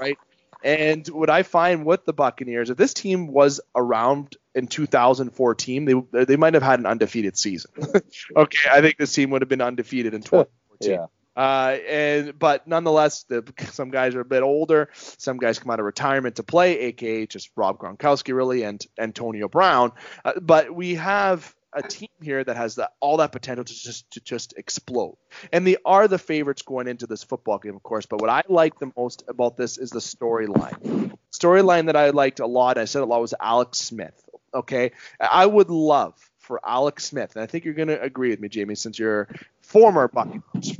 [0.00, 0.18] right?
[0.62, 6.24] And what I find with the Buccaneers, if this team was around in 2014, they
[6.24, 7.70] they might have had an undefeated season.
[8.36, 10.90] okay, I think this team would have been undefeated in 2014.
[10.90, 11.06] yeah.
[11.36, 14.90] Uh, and but nonetheless, the, some guys are a bit older.
[14.94, 19.48] Some guys come out of retirement to play, aka just Rob Gronkowski, really, and Antonio
[19.48, 19.92] Brown.
[20.24, 24.10] Uh, but we have a team here that has that all that potential to just
[24.12, 25.16] to just explode.
[25.52, 28.06] And they are the favorites going into this football game, of course.
[28.06, 31.16] But what I like the most about this is the storyline.
[31.32, 34.14] Storyline that I liked a lot, I said a lot, was Alex Smith.
[34.54, 38.38] Okay, I would love for Alex Smith, and I think you're going to agree with
[38.38, 39.28] me, Jamie, since you're
[39.62, 40.78] former Buccaneers.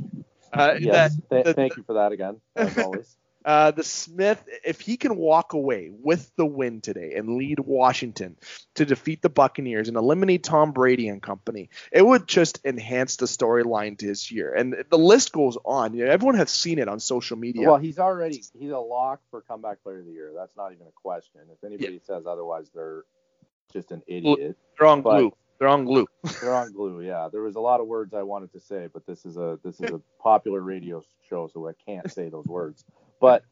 [0.55, 3.17] Uh, yes, that, th- thank you for that again, as always.
[3.45, 8.35] Uh, the Smith, if he can walk away with the win today and lead Washington
[8.73, 13.27] to defeat the Buccaneers and eliminate Tom Brady and company, it would just enhance the
[13.27, 14.51] storyline this year.
[14.51, 15.93] And the list goes on.
[15.93, 17.69] You know, everyone has seen it on social media.
[17.69, 20.31] Well, he's already he's a lock for comeback player of the year.
[20.35, 21.41] That's not even a question.
[21.51, 21.99] If anybody yeah.
[22.15, 23.03] says otherwise, they're
[23.71, 24.57] just an idiot.
[24.79, 25.33] They're on glue.
[25.59, 26.07] They're on glue.
[26.41, 27.01] they're on glue.
[27.01, 29.59] Yeah, there was a lot of words I wanted to say, but this is a
[29.63, 32.83] this is a popular radio show, so I can't say those words.
[33.21, 33.43] But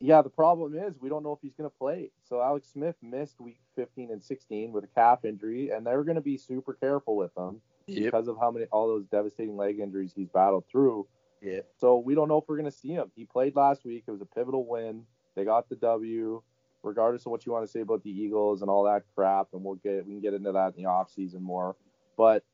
[0.00, 2.10] yeah, the problem is we don't know if he's going to play.
[2.28, 6.16] So Alex Smith missed week 15 and 16 with a calf injury, and they're going
[6.16, 8.04] to be super careful with him yep.
[8.04, 11.06] because of how many all those devastating leg injuries he's battled through.
[11.40, 11.60] Yeah.
[11.76, 13.10] So we don't know if we're going to see him.
[13.14, 14.04] He played last week.
[14.06, 15.04] It was a pivotal win.
[15.36, 16.42] They got the W.
[16.84, 19.62] Regardless of what you want to say about the Eagles and all that crap, and
[19.62, 21.76] we'll get we can get into that in the off season more.
[22.16, 22.44] But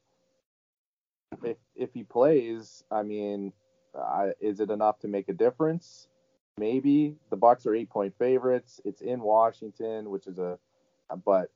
[1.42, 3.52] if if he plays, I mean,
[4.40, 6.08] is it enough to make a difference?
[6.58, 8.80] Maybe the Bucs are eight point favorites.
[8.84, 10.58] It's in Washington, which is a,
[11.24, 11.50] but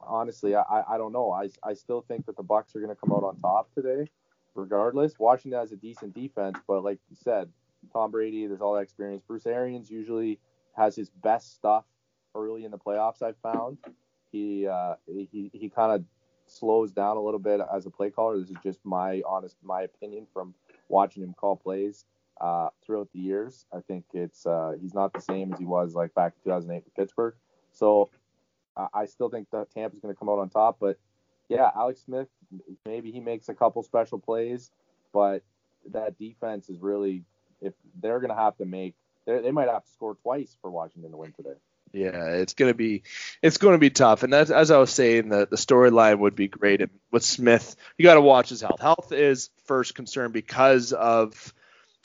[0.00, 1.30] honestly, I, I don't know.
[1.30, 4.10] I, I still think that the Bucs are going to come out on top today,
[4.54, 5.18] regardless.
[5.18, 7.48] Washington has a decent defense, but like you said,
[7.92, 9.22] Tom Brady, there's all that experience.
[9.26, 10.40] Bruce Arians usually
[10.76, 11.84] has his best stuff
[12.34, 13.22] early in the playoffs.
[13.22, 13.78] I've found
[14.32, 16.04] he uh, he he kind of
[16.46, 18.38] slows down a little bit as a play caller.
[18.38, 20.54] This is just my honest my opinion from
[20.88, 22.04] watching him call plays
[22.40, 23.66] uh, throughout the years.
[23.72, 26.84] I think it's uh, he's not the same as he was like back in 2008
[26.84, 27.34] with Pittsburgh.
[27.72, 28.10] So
[28.94, 30.78] I still think that Tampa's going to come out on top.
[30.80, 30.98] But
[31.48, 32.28] yeah, Alex Smith,
[32.86, 34.70] maybe he makes a couple special plays,
[35.12, 35.42] but
[35.92, 37.24] that defense is really
[37.60, 38.94] if they're going to have to make
[39.26, 41.54] they might have to score twice for Washington to win today.
[41.92, 43.02] Yeah, it's gonna be
[43.42, 44.22] it's gonna be tough.
[44.22, 46.80] And that's as I was saying, the, the storyline would be great.
[46.80, 48.80] And with Smith, you got to watch his health.
[48.80, 51.52] Health is first concern because of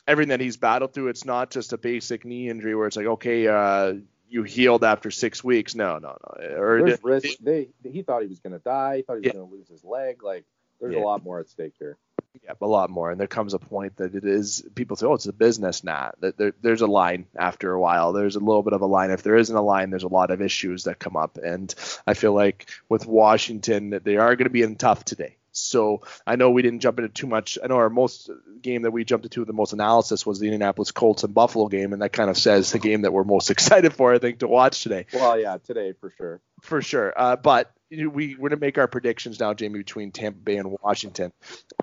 [0.07, 1.09] everything that he's battled through.
[1.09, 3.93] It's not just a basic knee injury where it's like, okay, uh,
[4.27, 5.75] you healed after six weeks.
[5.75, 6.57] No, no, no.
[6.57, 7.37] Or there's risk.
[7.39, 8.97] They, he thought he was going to die.
[8.97, 9.33] He thought he was yeah.
[9.33, 10.23] going to lose his leg.
[10.23, 10.45] Like,
[10.79, 11.01] there's yeah.
[11.01, 11.97] a lot more at stake here.
[12.43, 13.11] Yeah, a lot more.
[13.11, 14.65] And there comes a point that it is.
[14.75, 18.13] People say, "Oh, it's a business." Nah, that there, there's a line after a while.
[18.13, 19.11] There's a little bit of a line.
[19.11, 21.37] If there isn't a line, there's a lot of issues that come up.
[21.37, 21.73] And
[22.05, 25.37] I feel like with Washington, they are going to be in tough today.
[25.55, 27.57] So I know we didn't jump into too much.
[27.63, 28.29] I know our most
[28.61, 31.93] game that we jumped into the most analysis was the Indianapolis Colts and Buffalo game,
[31.93, 34.47] and that kind of says the game that we're most excited for, I think, to
[34.47, 35.05] watch today.
[35.13, 36.41] Well, yeah, today for sure.
[36.61, 37.13] For sure.
[37.15, 41.31] Uh, but we we're gonna make our predictions now, Jamie, between Tampa Bay and Washington.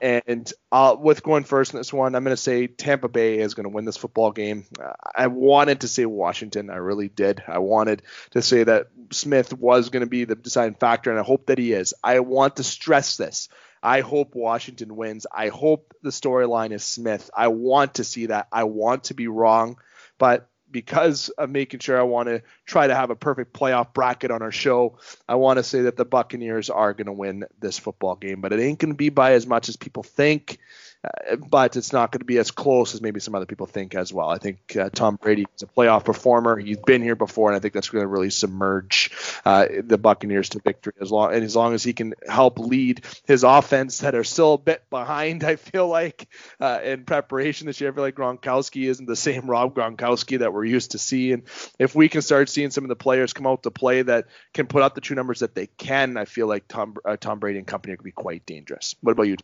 [0.00, 3.68] And uh, with going first in this one, I'm gonna say Tampa Bay is gonna
[3.68, 4.66] win this football game.
[5.14, 7.42] I wanted to say Washington, I really did.
[7.46, 11.46] I wanted to say that Smith was gonna be the deciding factor, and I hope
[11.46, 11.94] that he is.
[12.02, 13.48] I want to stress this.
[13.82, 15.26] I hope Washington wins.
[15.32, 17.30] I hope the storyline is Smith.
[17.36, 18.46] I want to see that.
[18.52, 19.76] I want to be wrong,
[20.18, 24.30] but because of making sure I want to try to have a perfect playoff bracket
[24.30, 27.78] on our show, I want to say that the Buccaneers are going to win this
[27.78, 30.58] football game, but it ain't going to be by as much as people think.
[31.04, 33.94] Uh, but it's not going to be as close as maybe some other people think
[33.94, 34.28] as well.
[34.28, 36.56] I think uh, Tom Brady is a playoff performer.
[36.56, 39.10] He's been here before, and I think that's going to really submerge
[39.44, 40.92] uh, the Buccaneers to victory.
[41.00, 44.54] As long and as long as he can help lead his offense that are still
[44.54, 46.28] a bit behind, I feel like
[46.60, 47.90] uh, in preparation this year.
[47.90, 51.32] I feel like Gronkowski isn't the same Rob Gronkowski that we're used to see.
[51.32, 51.42] And
[51.78, 54.66] if we can start seeing some of the players come out to play that can
[54.66, 57.58] put up the true numbers that they can, I feel like Tom uh, Tom Brady
[57.58, 58.94] and company could be quite dangerous.
[59.00, 59.36] What about you?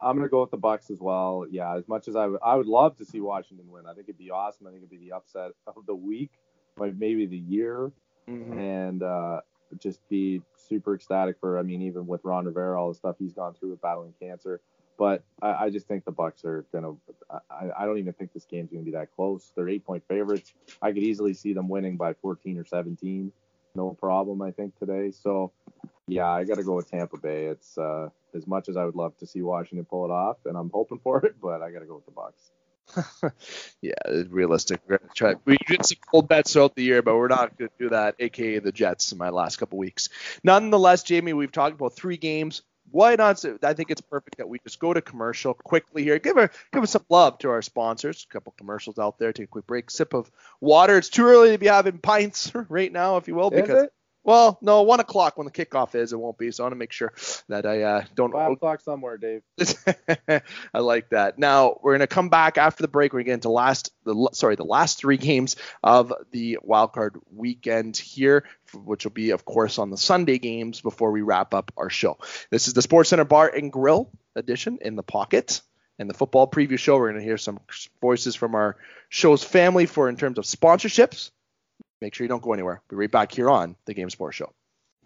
[0.00, 1.46] I'm gonna go with the Bucs as well.
[1.50, 3.84] Yeah, as much as I would, I would love to see Washington win.
[3.86, 4.66] I think it'd be awesome.
[4.66, 6.30] I think it'd be the upset of the week,
[6.76, 7.90] like maybe the year,
[8.28, 8.58] mm-hmm.
[8.58, 9.40] and uh,
[9.78, 11.58] just be super ecstatic for.
[11.58, 14.60] I mean, even with Ron Rivera, all the stuff he's gone through with battling cancer.
[14.98, 16.94] But I, I just think the Bucs are gonna.
[17.50, 19.52] I, I don't even think this game's gonna be that close.
[19.56, 20.54] They're eight point favorites.
[20.80, 23.32] I could easily see them winning by 14 or 17,
[23.74, 24.42] no problem.
[24.42, 25.10] I think today.
[25.10, 25.52] So
[26.08, 27.46] yeah, I got to go with Tampa Bay.
[27.46, 30.56] It's uh, as much as I would love to see Washington pull it off, and
[30.56, 33.32] I'm hoping for it, but I got to go with the Bucs.
[33.82, 33.92] yeah,
[34.30, 34.80] realistic.
[34.88, 35.34] We're gonna try.
[35.44, 38.14] We did some cold bets throughout the year, but we're not going to do that.
[38.18, 40.08] AKA the Jets in my last couple weeks.
[40.42, 43.44] Nonetheless, Jamie, we've talked about three games why not?
[43.62, 46.18] I think it's perfect that we just go to commercial quickly here.
[46.18, 48.26] Give a give us some love to our sponsors.
[48.28, 49.32] A couple commercials out there.
[49.32, 49.90] Take a quick break.
[49.90, 50.98] Sip of water.
[50.98, 53.88] It's too early to be having pints right now, if you will, because
[54.28, 56.50] well, no, one o'clock when the kickoff is, it won't be.
[56.50, 57.14] So I want to make sure
[57.48, 58.30] that I uh, don't.
[58.30, 59.40] Five o'clock somewhere, Dave.
[60.74, 61.38] I like that.
[61.38, 63.14] Now we're gonna come back after the break.
[63.14, 67.96] We're gonna get into last, the sorry, the last three games of the wildcard weekend
[67.96, 71.88] here, which will be, of course, on the Sunday games before we wrap up our
[71.88, 72.18] show.
[72.50, 75.62] This is the Sports Center Bar and Grill edition in the pocket.
[75.98, 77.58] And the football preview show, we're going to hear some
[78.00, 78.76] voices from our
[79.08, 81.30] show's family for in terms of sponsorships
[82.00, 82.82] Make sure you don't go anywhere.
[82.88, 84.52] Be right back here on the Game Sports Show.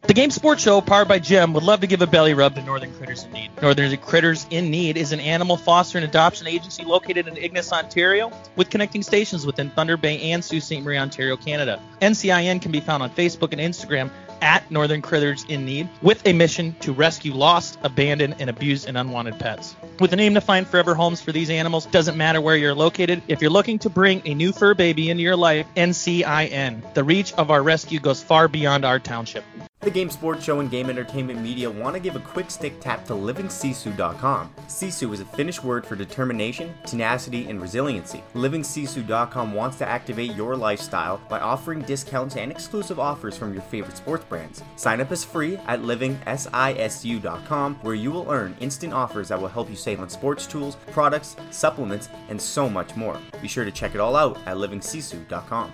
[0.05, 2.63] The Game Sports Show, powered by GEM, would love to give a belly rub to
[2.63, 3.51] Northern Critters in Need.
[3.63, 8.33] Northern Critters in Need is an animal foster and adoption agency located in Ignition, Ontario,
[8.57, 10.83] with connecting stations within Thunder Bay and Sault Ste.
[10.83, 11.81] Marie, Ontario, Canada.
[12.01, 14.11] NCIN can be found on Facebook and Instagram
[14.43, 18.99] at Northern Critters in Need with a mission to rescue lost, abandoned, and abused and
[18.99, 19.75] unwanted pets.
[20.01, 23.23] With an aim to find forever homes for these animals, doesn't matter where you're located.
[23.29, 26.93] If you're looking to bring a new fur baby into your life, NCIN.
[26.95, 29.45] The reach of our rescue goes far beyond our township.
[29.83, 33.05] The Game Sports Show and Game Entertainment Media want to give a quick stick tap
[33.07, 34.55] to LivingSisu.com.
[34.68, 38.23] Sisu is a Finnish word for determination, tenacity, and resiliency.
[38.35, 43.97] LivingSisu.com wants to activate your lifestyle by offering discounts and exclusive offers from your favorite
[43.97, 44.62] sports brands.
[44.77, 49.68] Sign up as free at LivingSisu.com, where you will earn instant offers that will help
[49.68, 53.18] you save on sports tools, products, supplements, and so much more.
[53.40, 55.73] Be sure to check it all out at LivingSisu.com.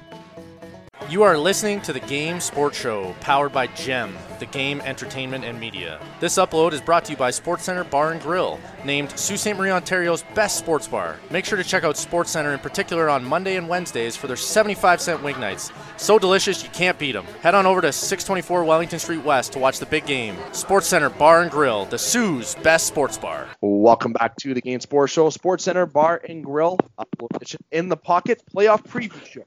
[1.09, 5.59] You are listening to the Game Sports Show, powered by GEM, the Game Entertainment and
[5.59, 5.99] Media.
[6.21, 9.57] This upload is brought to you by SportsCenter Bar and Grill, named Sault Ste.
[9.57, 11.17] Marie, Ontario's best sports bar.
[11.31, 15.01] Make sure to check out SportsCenter in particular on Monday and Wednesdays for their 75
[15.01, 15.73] cent wing nights.
[15.97, 17.25] So delicious, you can't beat them.
[17.41, 20.37] Head on over to 624 Wellington Street West to watch the big game.
[20.51, 23.49] SportsCenter Bar and Grill, the Soo's best sports bar.
[23.63, 28.43] Welcome back to the Game Sports Show, SportsCenter Bar and Grill, upload in the pocket
[28.55, 29.45] playoff preview show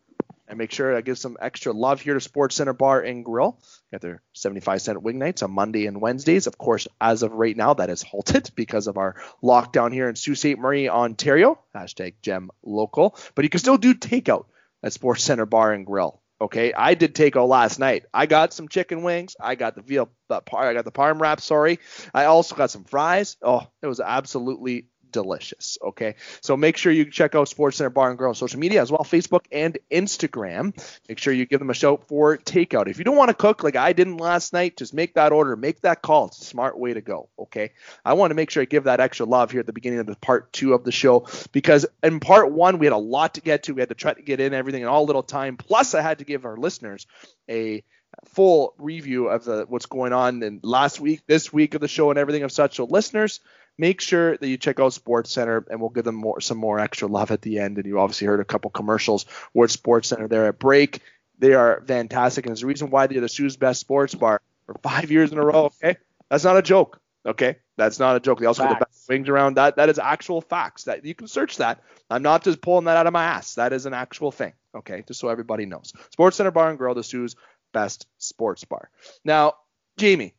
[0.52, 3.58] and make sure I give some extra love here to Sports Center Bar and Grill.
[3.90, 6.46] Got their 75 cent wing nights on Monday and Wednesdays.
[6.46, 10.16] Of course, as of right now, that is halted because of our lockdown here in
[10.18, 10.58] Sault Ste.
[10.58, 11.58] Marie, Ontario.
[11.74, 13.16] Hashtag gem local.
[13.34, 14.46] But you can still do takeout
[14.84, 16.22] at Sports Center Bar and Grill.
[16.42, 18.06] Okay, I did takeout last night.
[18.14, 19.38] I got some chicken wings.
[19.40, 21.40] I got the veal, I got the parm wrap.
[21.40, 21.80] Sorry,
[22.14, 23.38] I also got some fries.
[23.42, 25.78] Oh, it was absolutely delicious.
[25.82, 28.82] Okay, so make sure you check out Sports Center Bar and Grill on social media
[28.82, 30.76] as well, Facebook and Instagram.
[31.08, 32.88] Make sure you give them a shout for takeout.
[32.88, 35.56] If you don't want to cook like I didn't last night, just make that order,
[35.56, 36.28] make that call.
[36.28, 37.30] It's a smart way to go.
[37.38, 37.72] Okay,
[38.04, 40.06] I want to make sure I give that extra love here at the beginning of
[40.06, 43.42] the part two of the show because in part one we had a lot to
[43.42, 43.74] get to.
[43.74, 45.58] We had to try to get in everything in all little time.
[45.58, 47.08] Plus, I had to give our listeners
[47.50, 47.84] a
[48.26, 52.10] full review of the what's going on in last week, this week of the show,
[52.10, 52.76] and everything of such.
[52.76, 53.40] So, listeners,
[53.78, 56.80] make sure that you check out Sports Center, and we'll give them more some more
[56.80, 57.78] extra love at the end.
[57.78, 61.02] And you obviously heard a couple commercials with Sports Center there at break.
[61.40, 64.76] They are fantastic, and it's the reason why they're the Soo's best sports bar for
[64.84, 65.66] five years in a row.
[65.84, 65.98] Okay,
[66.30, 67.00] that's not a joke.
[67.26, 68.40] Okay, that's not a joke.
[68.40, 68.80] They also facts.
[68.80, 69.58] the best wings around.
[69.58, 70.84] That that is actual facts.
[70.84, 71.82] That you can search that.
[72.10, 73.56] I'm not just pulling that out of my ass.
[73.56, 74.54] That is an actual thing.
[74.76, 75.94] Okay, just so everybody knows.
[76.12, 77.36] Sports Center Bar and Grill, the Soo's
[77.74, 78.90] best sports bar.
[79.24, 79.54] Now,
[79.98, 80.34] Jamie,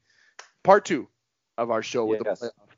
[0.63, 1.09] part two
[1.59, 2.41] of our show with yes.
[2.41, 2.72] the playoff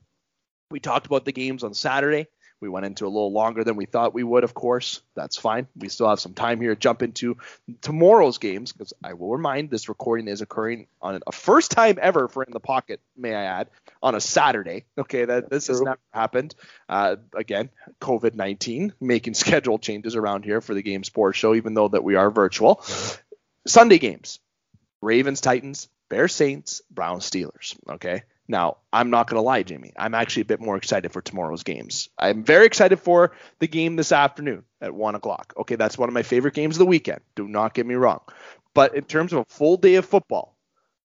[0.75, 2.27] we talked about the games on Saturday.
[2.59, 5.01] We went into a little longer than we thought we would, of course.
[5.15, 5.69] That's fine.
[5.77, 7.37] We still have some time here to jump into
[7.81, 12.27] tomorrow's games because I will remind this recording is occurring on a first time ever
[12.27, 13.69] for In the Pocket, may I add,
[14.03, 14.83] on a Saturday.
[14.97, 16.55] Okay, that this has never happened.
[16.89, 17.69] Uh, again,
[18.01, 22.03] COVID 19 making schedule changes around here for the Game Sports Show, even though that
[22.03, 22.83] we are virtual.
[23.65, 24.39] Sunday games
[25.01, 27.77] Ravens, Titans, Bears, Saints, Browns, Steelers.
[27.89, 28.23] Okay.
[28.47, 29.93] Now, I'm not going to lie, Jamie.
[29.97, 32.09] I'm actually a bit more excited for tomorrow's games.
[32.17, 35.53] I'm very excited for the game this afternoon at 1 o'clock.
[35.57, 37.21] Okay, that's one of my favorite games of the weekend.
[37.35, 38.21] Do not get me wrong.
[38.73, 40.55] But in terms of a full day of football,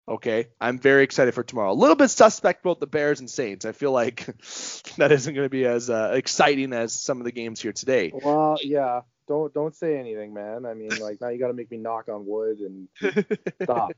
[0.08, 1.70] okay, I'm very excited for tomorrow.
[1.70, 3.64] A little bit suspect about the Bears and Saints.
[3.64, 4.26] I feel like
[4.96, 8.10] that isn't going to be as uh, exciting as some of the games here today.
[8.12, 9.02] Well, yeah.
[9.28, 10.64] Don't don't say anything, man.
[10.64, 12.88] I mean, like now you got to make me knock on wood and
[13.62, 13.92] stop.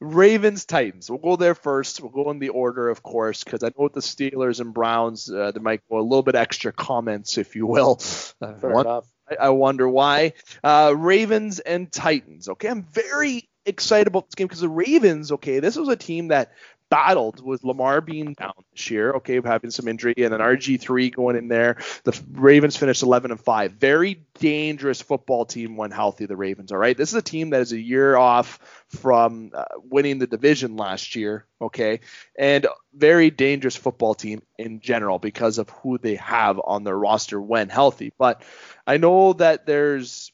[0.00, 1.10] Ravens Titans.
[1.10, 2.00] We'll go there first.
[2.00, 5.30] We'll go in the order, of course, because I know with the Steelers and Browns,
[5.30, 8.00] uh, there might go a little bit extra comments, if you will.
[8.40, 9.06] Uh, Fair one, enough.
[9.28, 10.34] I, I, wonder why.
[10.62, 12.48] Uh, Ravens and Titans.
[12.48, 15.32] Okay, I'm very excited about this game because the Ravens.
[15.32, 16.52] Okay, this was a team that
[16.90, 21.36] battled with Lamar being down this year, okay, having some injury, and then RG3 going
[21.36, 21.76] in there.
[22.04, 23.72] The Ravens finished 11 and 5.
[23.72, 26.96] Very dangerous football team when healthy, the Ravens, all right?
[26.96, 28.58] This is a team that is a year off
[28.88, 32.00] from uh, winning the division last year, okay?
[32.38, 37.40] And very dangerous football team in general because of who they have on their roster
[37.40, 38.12] when healthy.
[38.16, 38.42] But
[38.86, 40.32] I know that there's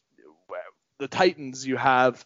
[0.98, 2.24] the Titans, you have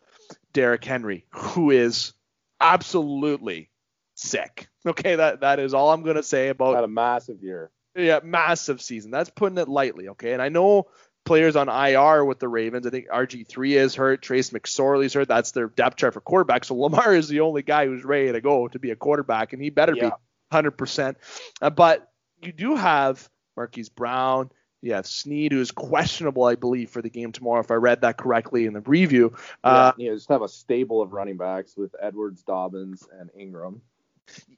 [0.53, 2.13] Derrick Henry, who is
[2.61, 3.71] absolutely
[4.19, 4.69] sick.
[4.87, 7.71] Okay, that that is all I'm gonna say about Had a massive year.
[7.95, 9.11] yeah, massive season.
[9.11, 10.33] That's putting it lightly, okay?
[10.33, 10.87] And I know
[11.25, 12.87] players on IR with the Ravens.
[12.87, 15.29] I think RG3 is hurt, Trace McSorley's hurt.
[15.29, 16.65] That's their depth chart for quarterback.
[16.65, 19.63] So Lamar is the only guy who's ready to go to be a quarterback, and
[19.63, 20.11] he better Yeah.
[20.11, 20.15] be
[20.53, 21.17] 100%.
[21.61, 22.11] Uh, but
[22.41, 24.51] you do have Marquise Brown.
[24.81, 28.03] You have Snead, who is questionable, I believe, for the game tomorrow, if I read
[28.03, 29.37] that correctly in the preview.
[29.65, 33.83] Uh, yeah, just have a stable of running backs with Edwards, Dobbins, and Ingram.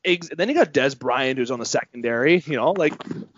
[0.03, 2.39] Ex- then you got Dez Bryant, who's on the secondary.
[2.47, 2.95] You know, like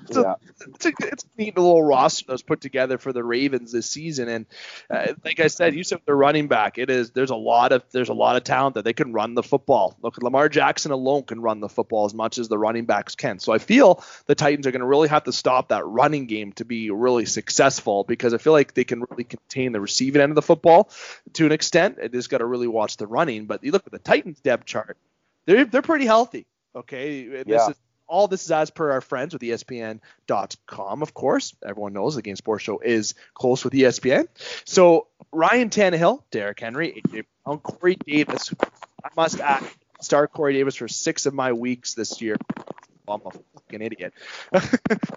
[0.06, 0.34] it's a, Yeah.
[0.68, 4.28] it's a, it's a neat little roster that's put together for the Ravens this season.
[4.28, 4.46] And
[4.88, 7.82] uh, like I said, you said the running back, it is there's a lot of
[7.90, 9.96] there's a lot of talent that they can run the football.
[10.02, 13.40] Look, Lamar Jackson alone can run the football as much as the running backs can.
[13.40, 16.52] So I feel the Titans are going to really have to stop that running game
[16.52, 20.30] to be really successful because I feel like they can really contain the receiving end
[20.30, 20.90] of the football
[21.32, 21.96] to an extent.
[21.96, 23.46] They just got to really watch the running.
[23.46, 24.96] But you look at the Titans depth chart
[25.47, 26.47] they're they're pretty healthy.
[26.74, 27.70] Okay, this Yeah.
[27.70, 27.76] is
[28.09, 31.03] all this is as per our friends with ESPN.com.
[31.03, 34.28] Of course, everyone knows the Game Sports Show is close with ESPN.
[34.64, 37.03] So Ryan Tannehill, Derrick Henry,
[37.45, 38.53] Corey Davis.
[39.05, 39.64] I must add,
[40.01, 42.36] start Corey Davis for six of my weeks this year.
[43.09, 44.14] I'm a fucking idiot.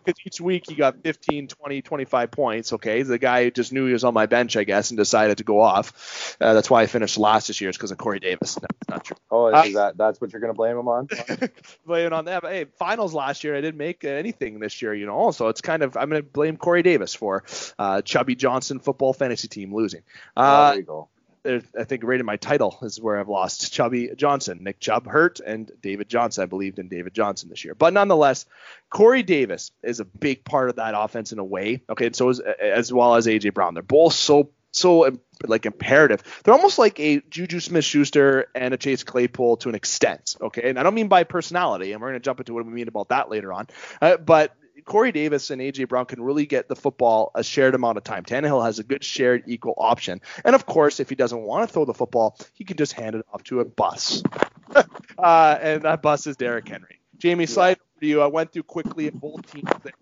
[0.05, 2.73] Because each week he got 15, 20, 25 points.
[2.73, 5.43] Okay, the guy just knew he was on my bench, I guess, and decided to
[5.43, 6.37] go off.
[6.39, 7.71] Uh, that's why I finished last this year.
[7.71, 8.61] Is because of Corey Davis.
[8.61, 11.07] No, it's not true Oh, Uh, that that's what you're gonna blame him on?
[11.87, 12.43] blaming on that.
[12.43, 15.31] But hey, finals last year, I didn't make anything this year, you know.
[15.31, 17.43] So it's kind of I'm going to blame Corey Davis for
[17.79, 20.01] uh, Chubby Johnson football fantasy team losing.
[20.37, 21.09] Oh, Uh, there you go.
[21.45, 25.39] I think right in my title is where I've lost Chubby Johnson, Nick Chubb hurt,
[25.39, 26.43] and David Johnson.
[26.43, 28.45] I believed in David Johnson this year, but nonetheless,
[28.89, 31.83] Corey Davis is a big part of that offense in a way.
[31.89, 33.73] Okay, and so is, as well as AJ Brown.
[33.73, 35.09] They're both so so
[35.47, 36.21] like imperative.
[36.43, 40.35] They're almost like a Juju Smith-Schuster and a Chase Claypool to an extent.
[40.41, 42.73] Okay, and I don't mean by personality, and we're going to jump into what we
[42.73, 43.67] mean about that later on.
[44.01, 47.97] Uh, but Corey Davis and AJ Brown can really get the football a shared amount
[47.97, 48.23] of time.
[48.23, 51.73] Tannehill has a good shared equal option, and of course, if he doesn't want to
[51.73, 54.21] throw the football, he can just hand it off to a bus,
[55.17, 56.99] uh, and that bus is Derrick Henry.
[57.17, 58.21] Jamie, slide over to you.
[58.21, 59.93] I went through quickly at both teams there.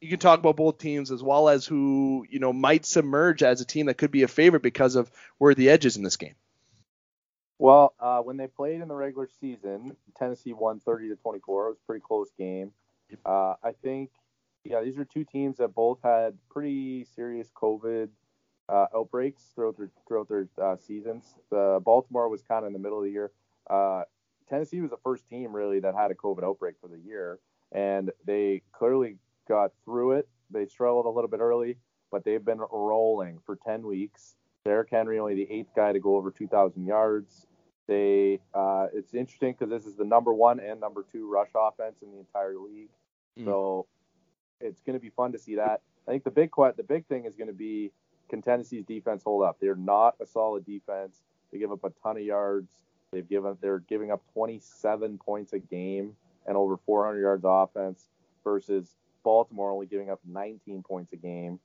[0.00, 3.60] You can talk about both teams as well as who you know might submerge as
[3.60, 6.16] a team that could be a favorite because of where the edge is in this
[6.16, 6.34] game.
[7.58, 11.66] Well, uh, when they played in the regular season, Tennessee won 30 to 24.
[11.66, 12.72] It was a pretty close game.
[13.24, 14.10] Uh, I think,
[14.64, 18.08] yeah, these are two teams that both had pretty serious COVID
[18.68, 21.34] uh, outbreaks throughout their throughout their uh, seasons.
[21.50, 23.30] The Baltimore was kind of in the middle of the year.
[23.68, 24.02] Uh,
[24.48, 27.38] Tennessee was the first team really that had a COVID outbreak for the year,
[27.72, 29.16] and they clearly
[29.48, 30.28] got through it.
[30.50, 31.78] They struggled a little bit early,
[32.10, 34.36] but they've been rolling for 10 weeks.
[34.64, 37.46] Derrick Henry, only the eighth guy to go over 2,000 yards.
[37.86, 41.96] They, uh, it's interesting because this is the number one and number two rush offense
[42.02, 42.90] in the entire league.
[43.38, 43.44] Mm.
[43.44, 43.86] So
[44.60, 45.82] it's going to be fun to see that.
[46.08, 47.92] I think the big the big thing is going to be
[48.28, 49.58] can Tennessee's defense hold up?
[49.60, 51.20] They're not a solid defense.
[51.52, 52.70] They give up a ton of yards.
[53.12, 56.16] They've given they're giving up 27 points a game
[56.46, 58.08] and over 400 yards offense
[58.44, 61.58] versus Baltimore only giving up 19 points a game.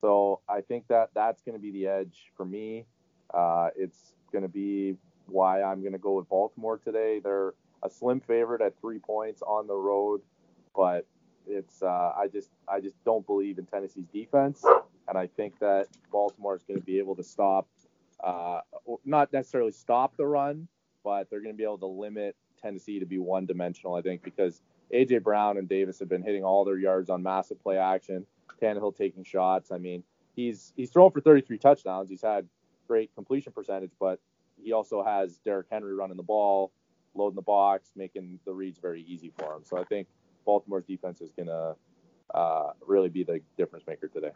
[0.00, 2.86] So I think that that's going to be the edge for me.
[3.32, 4.96] Uh, it's going to be
[5.28, 7.20] why I'm going to go with Baltimore today.
[7.22, 10.20] They're a slim favorite at three points on the road,
[10.74, 11.06] but
[11.46, 14.64] it's uh, I just I just don't believe in Tennessee's defense,
[15.08, 17.68] and I think that Baltimore is going to be able to stop,
[18.22, 18.60] uh,
[19.04, 20.68] not necessarily stop the run,
[21.04, 23.94] but they're going to be able to limit Tennessee to be one dimensional.
[23.94, 24.60] I think because
[24.92, 28.26] AJ Brown and Davis have been hitting all their yards on massive play action.
[28.60, 29.70] Tannehill taking shots.
[29.70, 30.02] I mean,
[30.34, 32.10] he's he's thrown for 33 touchdowns.
[32.10, 32.48] He's had
[32.86, 34.18] great completion percentage, but
[34.68, 36.70] he also has Derrick Henry running the ball,
[37.14, 39.62] loading the box, making the reads very easy for him.
[39.64, 40.08] So I think
[40.44, 41.74] Baltimore's defense is going to
[42.34, 44.32] uh, really be the difference maker today.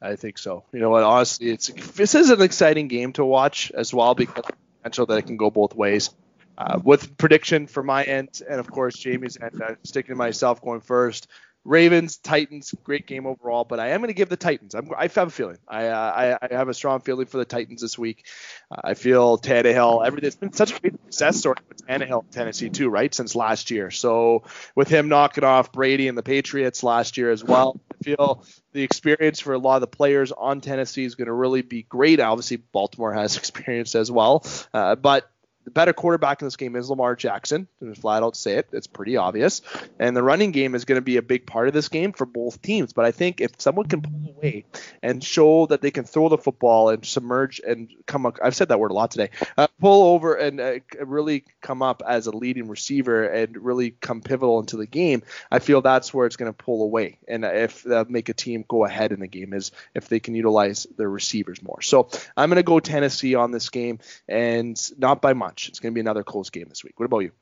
[0.00, 0.64] I think so.
[0.72, 1.02] You know what?
[1.02, 5.18] Honestly, it's this is an exciting game to watch as well because the potential that
[5.18, 6.10] it can go both ways.
[6.56, 10.80] Uh, with prediction for my end, and of course Jamie's end, sticking to myself going
[10.80, 11.28] first.
[11.64, 14.74] Ravens, Titans, great game overall, but I am going to give the Titans.
[14.74, 15.58] I'm, I have a feeling.
[15.68, 18.26] I, uh, I, I have a strong feeling for the Titans this week.
[18.70, 20.04] Uh, I feel Tannehill.
[20.04, 23.14] Every it's been such a great success story with Tannehill in Tennessee too, right?
[23.14, 23.92] Since last year.
[23.92, 24.42] So
[24.74, 28.82] with him knocking off Brady and the Patriots last year as well, I feel the
[28.82, 32.18] experience for a lot of the players on Tennessee is going to really be great.
[32.18, 34.44] Obviously, Baltimore has experience as well,
[34.74, 35.31] uh, but
[35.64, 37.68] the better quarterback in this game is Lamar Jackson.
[37.80, 39.62] To flat out say it, it's pretty obvious.
[39.98, 42.26] And the running game is going to be a big part of this game for
[42.26, 42.92] both teams.
[42.92, 44.64] But I think if someone can pull away
[45.02, 48.68] and show that they can throw the football and submerge and come up, I've said
[48.68, 52.36] that word a lot today, uh, pull over and uh, really come up as a
[52.36, 56.52] leading receiver and really come pivotal into the game, I feel that's where it's going
[56.52, 57.18] to pull away.
[57.28, 60.34] And if that make a team go ahead in the game is if they can
[60.34, 61.82] utilize their receivers more.
[61.82, 65.68] So I'm going to go Tennessee on this game and not by much much.
[65.68, 66.98] It's going to be another close game this week.
[66.98, 67.32] What about you?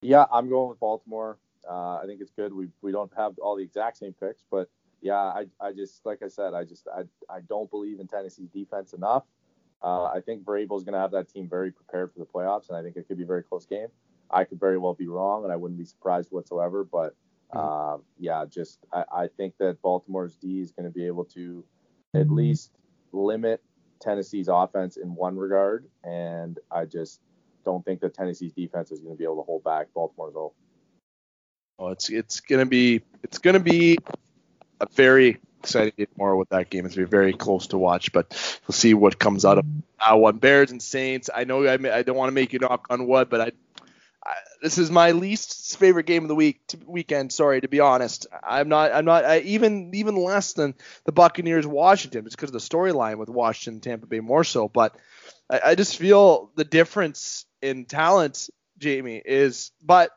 [0.00, 1.36] Yeah, I'm going with Baltimore.
[1.68, 2.54] Uh, I think it's good.
[2.54, 4.70] We we don't have all the exact same picks, but
[5.02, 8.48] yeah, I, I just like I said, I just I, I don't believe in Tennessee's
[8.48, 9.24] defense enough.
[9.82, 12.68] Uh, I think Vrabel is going to have that team very prepared for the playoffs,
[12.68, 13.88] and I think it could be a very close game.
[14.30, 16.84] I could very well be wrong, and I wouldn't be surprised whatsoever.
[16.84, 17.14] But
[17.52, 21.64] uh, yeah, just I, I think that Baltimore's D is going to be able to
[22.14, 22.70] at least
[23.12, 23.60] limit
[24.00, 27.20] Tennessee's offense in one regard, and I just
[27.64, 30.52] don't think that Tennessee's defense is going to be able to hold back Baltimore's O.
[31.78, 33.98] Oh, it's it's going to be it's going to be
[34.80, 36.84] a very exciting tomorrow with that game.
[36.84, 39.64] It's going to be very close to watch, but we'll see what comes out of
[39.98, 40.38] that uh, one.
[40.38, 41.30] Bears and Saints.
[41.34, 43.52] I know I, I don't want to make you knock on wood, but I,
[44.60, 47.32] this is my least favorite game of the week to, weekend.
[47.32, 48.92] Sorry, to be honest, I'm not.
[48.92, 52.26] I'm not I, even even less than the Buccaneers Washington.
[52.26, 54.68] It's because of the storyline with Washington Tampa Bay more so.
[54.68, 54.96] But
[55.48, 59.72] I, I just feel the difference in talent, Jamie, is.
[59.82, 60.10] But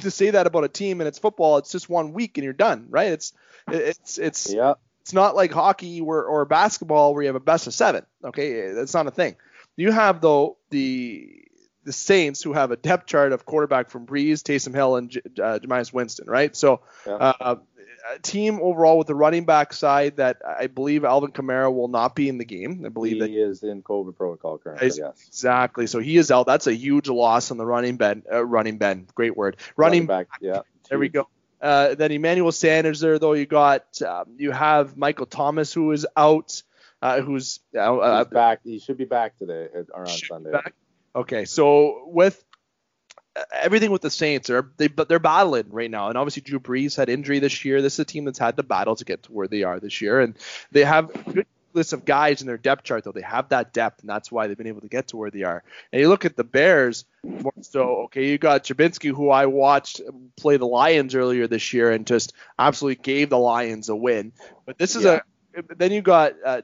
[0.00, 2.52] to say that about a team and it's football, it's just one week and you're
[2.52, 3.12] done, right?
[3.12, 3.32] It's
[3.68, 4.74] it's it's yeah.
[5.02, 8.06] It's not like hockey or, or basketball where you have a best of seven.
[8.24, 9.36] Okay, that's not a thing.
[9.76, 11.44] You have though the
[11.84, 15.20] the Saints, who have a depth chart of quarterback from Brees, Taysom Hill, and J-
[15.42, 16.54] uh, Jameis Winston, right?
[16.56, 17.14] So, yeah.
[17.14, 17.56] uh,
[18.12, 22.14] a team overall with the running back side that I believe Alvin Kamara will not
[22.14, 22.82] be in the game.
[22.84, 24.88] I believe he that he is in COVID protocol currently.
[24.88, 25.86] Yes, exactly.
[25.86, 26.46] So he is out.
[26.46, 28.22] That's a huge loss on the running ben.
[28.30, 29.56] Uh, running ben, great word.
[29.76, 30.26] Running, running back.
[30.40, 30.60] Yeah.
[30.88, 31.28] There we go.
[31.60, 33.32] Uh, then Emmanuel Sanders there though.
[33.32, 36.62] You got um, you have Michael Thomas who is out.
[37.00, 38.60] Uh, who's uh, back?
[38.64, 40.52] He should be back today or on Sunday.
[40.52, 40.74] Back.
[41.16, 42.42] Okay, so with
[43.52, 47.08] everything with the Saints, they're they, they're battling right now, and obviously Drew Brees had
[47.08, 47.82] injury this year.
[47.82, 50.00] This is a team that's had to battle to get to where they are this
[50.00, 50.36] year, and
[50.72, 53.12] they have a good list of guys in their depth chart though.
[53.12, 55.42] They have that depth, and that's why they've been able to get to where they
[55.42, 55.62] are.
[55.92, 57.04] And you look at the Bears,
[57.62, 60.00] so okay, you got Trubinsky, who I watched
[60.36, 64.32] play the Lions earlier this year, and just absolutely gave the Lions a win.
[64.66, 65.20] But this is yeah.
[65.56, 66.62] a then you got uh,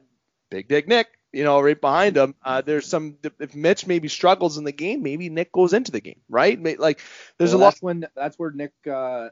[0.51, 2.35] Big Dick Nick you know, right behind him.
[2.43, 6.01] Uh, there's some if Mitch maybe struggles in the game, maybe Nick goes into the
[6.01, 6.61] game, right?
[6.79, 7.01] Like
[7.39, 7.71] there's well, a lot.
[7.71, 9.29] That's when that's where Nick uh,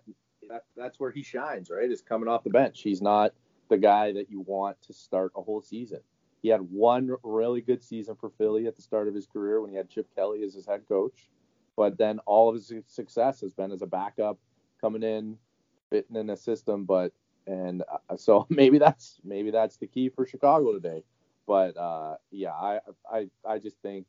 [0.48, 1.90] that, that's where he shines, right?
[1.90, 2.80] Is coming off the bench.
[2.82, 3.32] He's not
[3.68, 6.00] the guy that you want to start a whole season.
[6.40, 9.70] He had one really good season for Philly at the start of his career when
[9.70, 11.28] he had Chip Kelly as his head coach,
[11.76, 14.38] but then all of his success has been as a backup
[14.80, 15.36] coming in,
[15.90, 16.84] fitting in a system.
[16.84, 17.12] But
[17.48, 21.02] and uh, so maybe that's maybe that's the key for Chicago today
[21.48, 22.80] but uh, yeah, I,
[23.10, 24.06] I I just think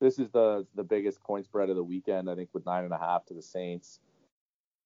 [0.00, 2.28] this is the the biggest coin spread of the weekend.
[2.28, 4.00] I think with nine and a half to the Saints.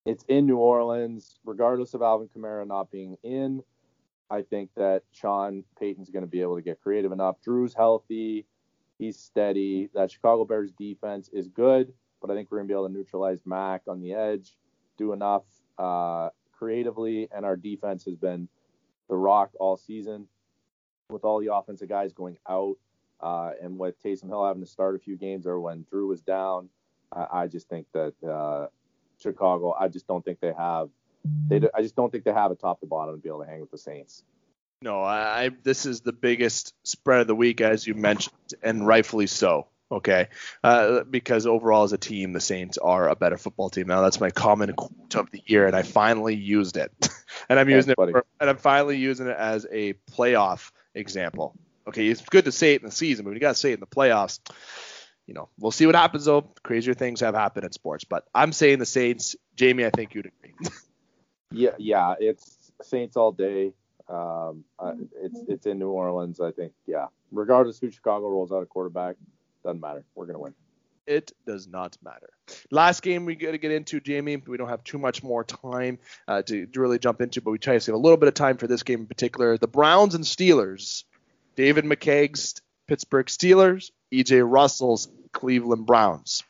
[0.04, 3.62] It's in New Orleans, regardless of Alvin Kamara not being in.
[4.30, 7.36] I think that Sean Payton's going to be able to get creative enough.
[7.42, 8.46] Drew's healthy,
[8.98, 9.90] he's steady.
[9.94, 12.92] That Chicago Bears defense is good, but I think we're going to be able to
[12.92, 14.56] neutralize Mack on the edge,
[14.96, 15.44] do enough
[15.78, 18.48] uh, creatively, and our defense has been
[19.08, 20.26] the rock all season
[21.10, 22.76] with all the offensive guys going out
[23.20, 26.20] uh, and with Taysom Hill having to start a few games or when Drew was
[26.20, 26.68] down,
[27.12, 28.66] I, I just think that uh,
[29.20, 30.90] Chicago, I just don't think they have,
[31.48, 33.48] they, I just don't think they have a top to bottom to be able to
[33.48, 34.22] hang with the Saints.
[34.82, 39.26] No, I, this is the biggest spread of the week, as you mentioned, and rightfully
[39.26, 39.66] so.
[39.90, 40.28] Okay,
[40.62, 43.86] uh, because overall as a team, the Saints are a better football team.
[43.86, 46.92] Now that's my common quote of the year, and I finally used it,
[47.48, 51.54] and I'm using it, for, and I'm finally using it as a playoff example.
[51.86, 53.74] Okay, it's good to say it in the season, but you got to say it
[53.74, 54.40] in the playoffs,
[55.28, 56.40] you know, we'll see what happens though.
[56.62, 59.36] Crazier things have happened in sports, but I'm saying the Saints.
[59.56, 60.54] Jamie, I think you'd agree.
[61.52, 63.72] yeah, yeah, it's Saints all day.
[64.08, 66.40] Um, uh, it's it's in New Orleans.
[66.40, 67.08] I think, yeah.
[67.30, 69.16] Regardless who Chicago rolls out a quarterback,
[69.62, 70.02] doesn't matter.
[70.14, 70.54] We're gonna win.
[71.08, 72.28] It does not matter.
[72.70, 74.36] Last game we got to get into, Jamie.
[74.36, 75.98] We don't have too much more time
[76.28, 78.58] uh, to, really jump into, but we try to save a little bit of time
[78.58, 79.56] for this game in particular.
[79.56, 81.04] The Browns and Steelers.
[81.56, 86.44] David McCaig's Pittsburgh Steelers, EJ Russell's Cleveland Browns.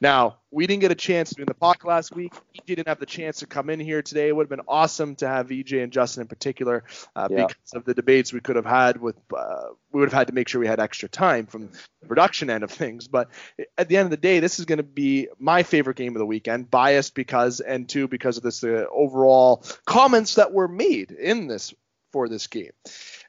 [0.00, 2.34] Now, we didn't get a chance to do the podcast last week.
[2.54, 4.28] EJ didn't have the chance to come in here today.
[4.28, 6.84] It would have been awesome to have EJ and Justin in particular
[7.14, 7.46] uh, yeah.
[7.46, 9.16] because of the debates we could have had with.
[9.34, 11.70] Uh, we would have had to make sure we had extra time from
[12.02, 13.08] the production end of things.
[13.08, 13.30] But
[13.78, 16.18] at the end of the day, this is going to be my favorite game of
[16.18, 16.70] the weekend.
[16.70, 21.72] Biased because, and two, because of this uh, overall comments that were made in this
[22.12, 22.72] for this game.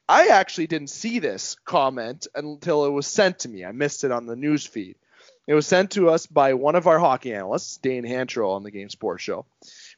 [0.09, 3.65] I actually didn't see this comment until it was sent to me.
[3.65, 4.95] I missed it on the news feed.
[5.47, 8.71] It was sent to us by one of our hockey analysts, Dane Hantrell, on the
[8.71, 9.45] Game Sports Show,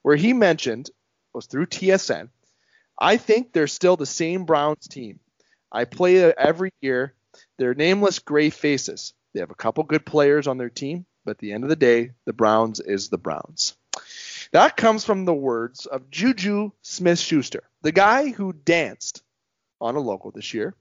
[0.04, 0.92] where he mentioned
[1.34, 2.30] was through TSN.
[3.00, 5.20] I think they're still the same Browns team.
[5.72, 7.14] I play every year.
[7.58, 9.14] They're nameless gray faces.
[9.34, 11.76] They have a couple good players on their team, but at the end of the
[11.76, 13.76] day, the Browns is the Browns.
[14.52, 19.24] That comes from the words of Juju Smith Schuster, the guy who danced
[19.80, 20.76] on a local this year,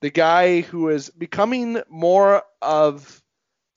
[0.00, 3.22] the guy who is becoming more of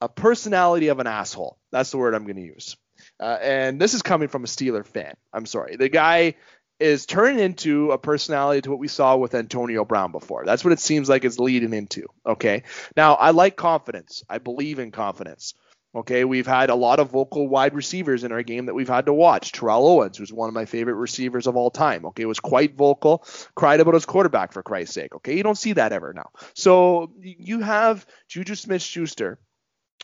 [0.04, 1.58] a personality of an asshole.
[1.72, 2.76] That's the word I'm going to use.
[3.20, 5.14] Uh, and this is coming from a Steeler fan.
[5.32, 5.78] I'm sorry.
[5.78, 6.36] The guy
[6.78, 10.44] is turning into a personality to what we saw with Antonio Brown before.
[10.46, 12.08] That's what it seems like it's leading into.
[12.26, 12.64] Okay.
[12.98, 14.24] Now, I like confidence.
[14.30, 15.54] I believe in confidence.
[15.96, 19.06] Okay, we've had a lot of vocal wide receivers in our game that we've had
[19.06, 19.52] to watch.
[19.52, 22.08] Terrell Owens, who's one of my favorite receivers of all time.
[22.08, 23.24] Okay, was quite vocal,
[23.54, 25.14] cried about his quarterback for Christ's sake.
[25.16, 26.32] Okay, you don't see that ever now.
[26.56, 29.38] So you have Juju Smith-Schuster,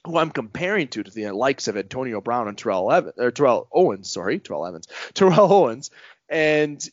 [0.05, 3.67] who I'm comparing to to the likes of Antonio Brown and Terrell Evans, or Terrell
[3.71, 5.91] Owens, sorry, Terrell Evans, Terrell Owens,
[6.27, 6.87] and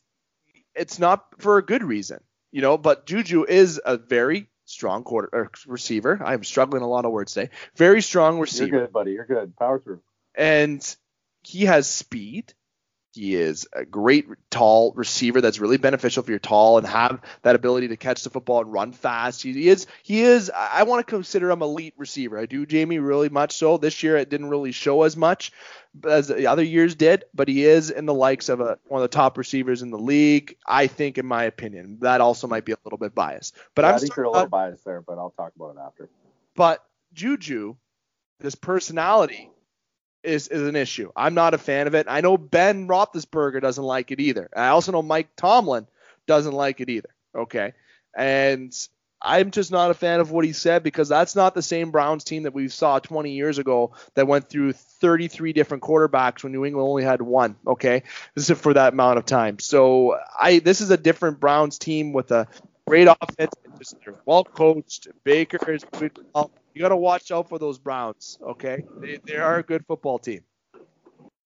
[0.74, 2.20] it's not for a good reason,
[2.52, 2.78] you know.
[2.78, 6.20] But Juju is a very strong quarter receiver.
[6.22, 7.50] I'm struggling a lot of words today.
[7.76, 8.66] Very strong receiver.
[8.66, 9.12] You're good, buddy.
[9.12, 9.56] You're good.
[9.56, 10.00] Power through.
[10.34, 10.96] And
[11.42, 12.52] he has speed.
[13.16, 17.54] He is a great tall receiver that's really beneficial if you're tall and have that
[17.54, 19.42] ability to catch the football and run fast.
[19.42, 22.38] He is he is I want to consider him elite receiver.
[22.38, 23.78] I do Jamie really much so.
[23.78, 25.52] This year it didn't really show as much
[26.04, 29.10] as the other years did, but he is in the likes of a, one of
[29.10, 30.56] the top receivers in the league.
[30.66, 33.56] I think, in my opinion, that also might be a little bit biased.
[33.74, 35.78] But yeah, I'm I think you're a little biased there, but I'll talk about it
[35.84, 36.08] after.
[36.54, 37.76] But Juju,
[38.40, 39.50] this personality
[40.26, 41.10] is, is an issue.
[41.16, 42.06] I'm not a fan of it.
[42.08, 44.50] I know Ben Roethlisberger doesn't like it either.
[44.54, 45.86] I also know Mike Tomlin
[46.26, 47.10] doesn't like it either.
[47.34, 47.72] Okay.
[48.16, 48.74] And
[49.20, 52.24] I'm just not a fan of what he said because that's not the same Browns
[52.24, 56.64] team that we saw 20 years ago that went through 33 different quarterbacks when New
[56.64, 57.56] England only had one.
[57.66, 58.02] Okay,
[58.34, 59.58] this is for that amount of time.
[59.58, 62.46] So I this is a different Browns team with a
[62.86, 63.52] great offense.
[63.78, 65.08] Just they're well coached.
[65.24, 65.84] Baker is
[66.76, 68.38] you got to watch out for those Browns.
[68.42, 70.42] Okay, they, they are a good football team.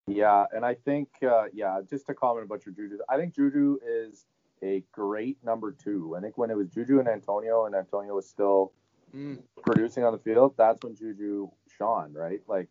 [0.09, 3.79] Yeah, and I think uh, yeah, just to comment about your Juju, I think Juju
[3.87, 4.27] is
[4.61, 6.17] a great number two.
[6.19, 8.73] I think when it was Juju and Antonio, and Antonio was still
[9.15, 9.41] mm.
[9.65, 12.41] producing on the field, that's when Juju shone, right?
[12.49, 12.69] Like,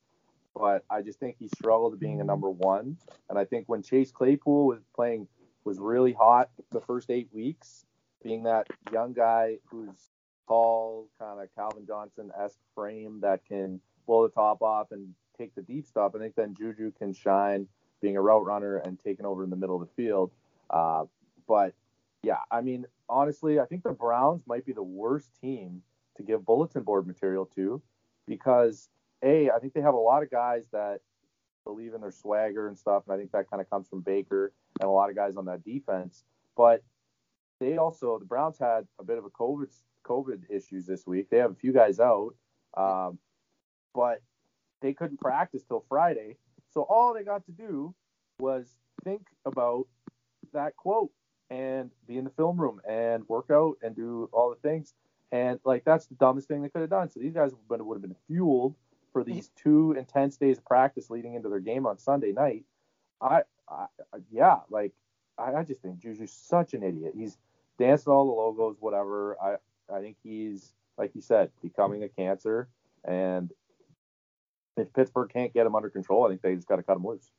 [0.53, 2.97] but I just think he struggled being a number one.
[3.29, 5.29] And I think when Chase Claypool was playing
[5.63, 7.85] was really hot the first eight weeks,
[8.21, 10.09] being that young guy who's
[10.49, 15.53] tall, kind of Calvin Johnson esque frame that can blow the top off and take
[15.55, 16.13] the deep stuff.
[16.15, 17.67] I think then Juju can shine
[18.01, 20.31] being a route runner and taking over in the middle of the field.
[20.69, 21.05] Uh,
[21.47, 21.73] but
[22.23, 25.83] yeah, I mean, honestly, I think the Browns might be the worst team
[26.17, 27.81] to give bulletin board material to
[28.27, 28.89] because
[29.23, 30.99] a I think they have a lot of guys that
[31.63, 34.51] believe in their swagger and stuff, and I think that kind of comes from Baker
[34.81, 36.23] and a lot of guys on that defense.
[36.57, 36.83] But
[37.59, 39.71] they also the Browns had a bit of a COVID
[40.09, 41.29] COVID issues this week.
[41.29, 42.35] They have a few guys out,
[42.75, 43.19] um,
[43.93, 44.21] but
[44.81, 46.37] they couldn't practice till Friday.
[46.73, 47.93] So all they got to do
[48.39, 48.67] was
[49.03, 49.87] think about
[50.53, 51.11] that quote
[51.49, 54.93] and be in the film room and work out and do all the things.
[55.31, 57.09] And like that's the dumbest thing they could have done.
[57.09, 58.75] So these guys would have been fueled
[59.13, 62.65] for these two intense days of practice leading into their game on Sunday night.
[63.21, 63.85] I, I
[64.31, 64.93] yeah, like
[65.37, 67.13] I, I just think Juju's such an idiot.
[67.15, 67.37] He's
[67.77, 69.37] dancing all the logos, whatever.
[69.41, 69.55] I
[69.93, 72.67] I think he's like you said, becoming a cancer.
[73.05, 73.51] And
[74.77, 77.07] if Pittsburgh can't get him under control, I think they just got to cut him
[77.07, 77.31] loose.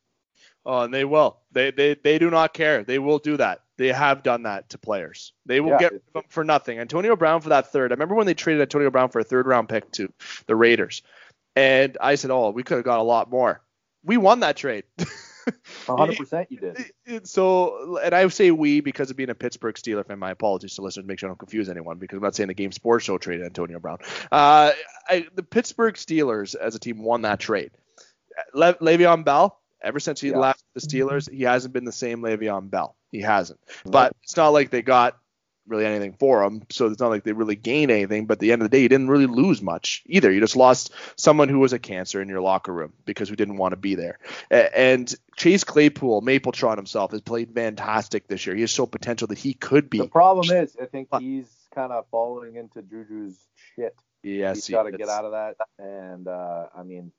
[0.65, 1.39] Oh, and they will.
[1.53, 2.83] They they they do not care.
[2.83, 3.61] They will do that.
[3.77, 5.35] They have done that to players.
[5.45, 6.79] They will yeah, get them for nothing.
[6.79, 7.93] Antonio Brown for that third.
[7.93, 10.11] I remember when they traded Antonio Brown for a third round pick to
[10.47, 11.03] the Raiders,
[11.57, 13.61] and I said, "Oh, we could have got a lot more."
[14.03, 14.85] We won that trade.
[15.87, 17.27] 100% you did.
[17.27, 20.19] So, and I say we because of being a Pittsburgh Steeler fan.
[20.19, 22.55] My apologies to listeners, make sure I don't confuse anyone because I'm not saying the
[22.55, 23.99] game sports show traded Antonio Brown.
[24.31, 24.73] Uh,
[25.09, 27.73] I, the Pittsburgh Steelers as a team won that trade.
[28.55, 30.39] Le- Le'Veon Bell, ever since he Yeah.
[30.39, 32.97] left the Steelers, he hasn't been the same Le'Veon Bell.
[33.11, 33.59] He hasn't.
[33.85, 35.19] But it's not like they got
[35.71, 38.27] really anything for him, so it's not like they really gained anything.
[38.27, 40.31] But at the end of the day, you didn't really lose much either.
[40.31, 43.57] You just lost someone who was a cancer in your locker room because who didn't
[43.57, 44.19] want to be there.
[44.51, 48.55] And Chase Claypool, Mapletron himself, has played fantastic this year.
[48.55, 49.99] He has so potential that he could be.
[49.99, 53.39] The problem is, I think he's kind of falling into Juju's
[53.77, 53.95] shit.
[54.23, 55.57] Yes, he's he got to get out of that.
[55.79, 57.13] And uh, I mean,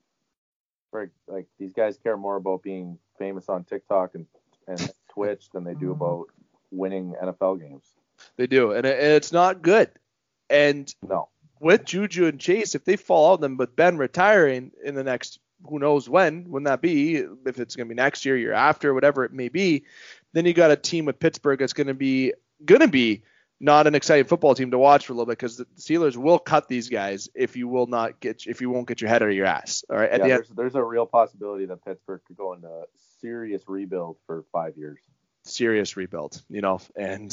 [0.91, 4.27] for, like these guys care more about being famous on TikTok and,
[4.67, 6.27] and Twitch than they do about
[6.69, 7.85] winning NFL games.
[8.37, 9.89] They do, and, it's not good.
[10.49, 11.29] And No.
[11.59, 15.39] with Juju and Chase, if they fall out, then with Ben retiring in the next
[15.69, 18.93] who knows when, when that be, if it's going to be next year, year after,
[18.93, 19.83] whatever it may be,
[20.33, 22.33] then you got a team with Pittsburgh that's going to be
[22.65, 23.23] going to be
[23.59, 26.39] not an exciting football team to watch for a little bit because the Steelers will
[26.39, 29.29] cut these guys if you will not get if you won't get your head out
[29.29, 29.85] of your ass.
[29.89, 32.69] All right, at yeah, the there's, there's a real possibility that Pittsburgh could go into
[33.21, 34.99] serious rebuild for five years.
[35.43, 36.81] Serious rebuild, you know.
[36.95, 37.31] And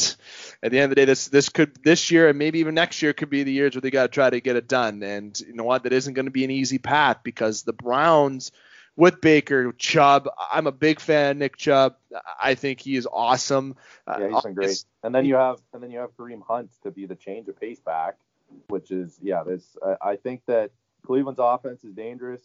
[0.62, 3.02] at the end of the day, this this could this year and maybe even next
[3.02, 5.02] year could be the years where they got to try to get it done.
[5.02, 5.84] And you know what?
[5.84, 8.52] That isn't going to be an easy path because the Browns
[8.96, 11.94] with Baker, Chubb, I'm a big fan of Nick Chubb.
[12.42, 13.76] I think he is awesome.
[14.06, 14.84] Uh, Yeah, he's been great.
[15.04, 17.58] And then you have and then you have Kareem Hunt to be the change of
[17.60, 18.16] pace back,
[18.68, 19.44] which is yeah.
[19.44, 20.72] This I, I think that
[21.06, 22.42] Cleveland's offense is dangerous.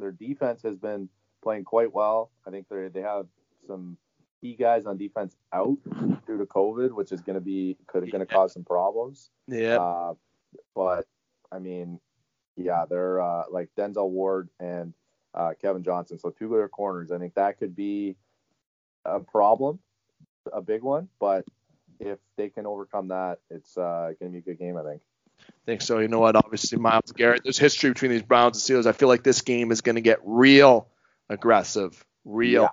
[0.00, 1.08] Their defense has been
[1.42, 2.30] playing quite well.
[2.46, 3.26] I think they they have
[3.66, 3.96] some
[4.44, 5.78] key guys on defense out
[6.26, 9.30] due to COVID, which is going to be could going to cause some problems.
[9.48, 10.14] Yeah, Uh,
[10.74, 11.06] but
[11.50, 11.98] I mean,
[12.54, 14.92] yeah, they're uh, like Denzel Ward and
[15.34, 16.18] uh, Kevin Johnson.
[16.18, 17.10] So two of their corners.
[17.10, 18.16] I think that could be
[19.06, 19.78] a problem,
[20.52, 21.08] a big one.
[21.18, 21.46] But
[21.98, 24.76] if they can overcome that, it's uh, going to be a good game.
[24.76, 25.00] I think.
[25.40, 26.00] I think so.
[26.00, 26.36] You know what?
[26.36, 27.44] Obviously, Myles Garrett.
[27.44, 28.86] There's history between these Browns and Steelers.
[28.86, 30.88] I feel like this game is going to get real
[31.30, 32.68] aggressive, real Yeah.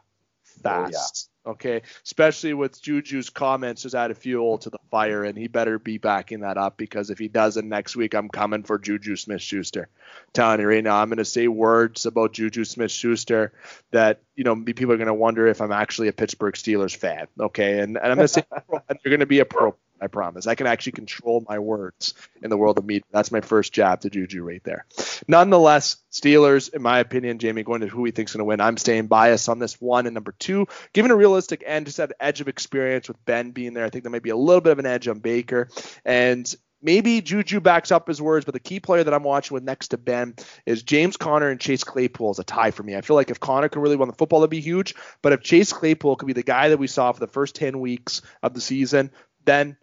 [0.65, 1.30] Oh, yeah.
[1.43, 5.97] Okay, especially with Juju's comments, just added fuel to the fire, and he better be
[5.97, 9.87] backing that up because if he doesn't next week, I'm coming for Juju Smith-Schuster.
[10.33, 13.53] Telling you right now, I'm going to say words about Juju Smith-Schuster
[13.89, 17.25] that you know people are going to wonder if I'm actually a Pittsburgh Steelers fan.
[17.39, 18.43] Okay, and, and I'm going to say
[18.89, 19.79] and they're going to be appropriate.
[20.01, 20.47] I promise.
[20.47, 23.03] I can actually control my words in the world of media.
[23.11, 24.85] That's my first jab to Juju right there.
[25.27, 28.59] Nonetheless, Steelers, in my opinion, Jamie, going to who he thinks going to win.
[28.59, 30.07] I'm staying biased on this one.
[30.07, 33.73] And number two, given a realistic and just that edge of experience with Ben being
[33.73, 35.69] there, I think there might be a little bit of an edge on Baker.
[36.03, 39.63] And maybe Juju backs up his words, but the key player that I'm watching with
[39.63, 40.35] next to Ben
[40.65, 42.95] is James Conner and Chase Claypool is a tie for me.
[42.95, 44.95] I feel like if Conner can really win the football, that'd be huge.
[45.21, 47.79] But if Chase Claypool could be the guy that we saw for the first 10
[47.79, 49.11] weeks of the season,
[49.45, 49.77] then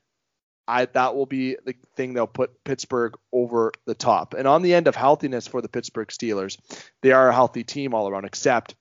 [0.69, 4.35] I that will be the thing that'll put Pittsburgh over the top.
[4.35, 6.59] And on the end of healthiness for the Pittsburgh Steelers,
[7.01, 8.75] they are a healthy team all around, except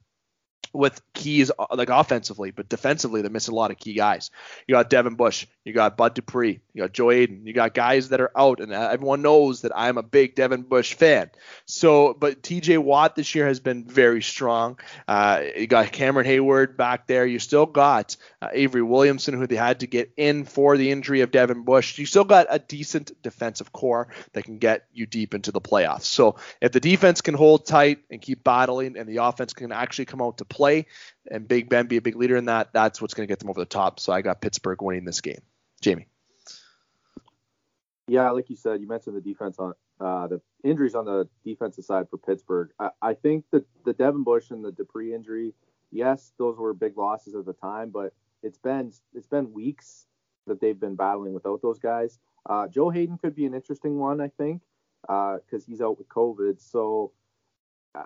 [0.74, 4.32] with keys uh, like offensively, but defensively they're missing a lot of key guys.
[4.68, 8.09] You got Devin Bush, you got Bud Dupree, you got Joe Haden, you got guys
[8.09, 11.30] that are out, and everyone knows that I'm a big Devin Bush fan.
[11.65, 14.80] So, but TJ Watt this year has been very strong.
[15.07, 17.26] Uh, you got Cameron Heyward back there.
[17.26, 21.22] You still got uh, Avery Williamson, who they had to get in for the injury
[21.22, 21.97] of Devin Bush.
[21.97, 26.03] You still got a decent defensive core that can get you deep into the playoffs.
[26.03, 30.05] So, if the defense can hold tight and keep battling, and the offense can actually
[30.05, 30.57] come out to play,
[31.30, 33.49] and Big Ben be a big leader in that, that's what's going to get them
[33.49, 33.99] over the top.
[33.99, 35.41] So, I got Pittsburgh winning this game.
[35.82, 36.08] Jamie.
[38.08, 41.84] Yeah, like you said, you mentioned the defense on uh, the injuries on the defensive
[41.84, 42.70] side for Pittsburgh.
[42.80, 45.53] I, I think that the Devin Bush and the Dupree injury,
[45.91, 50.05] yes, those were big losses at the time, but it's been it's been weeks
[50.45, 52.20] that they've been battling without those guys.
[52.49, 54.62] Uh, Joe Haden could be an interesting one, I think,
[55.01, 56.62] because he's out with COVID.
[56.62, 57.12] So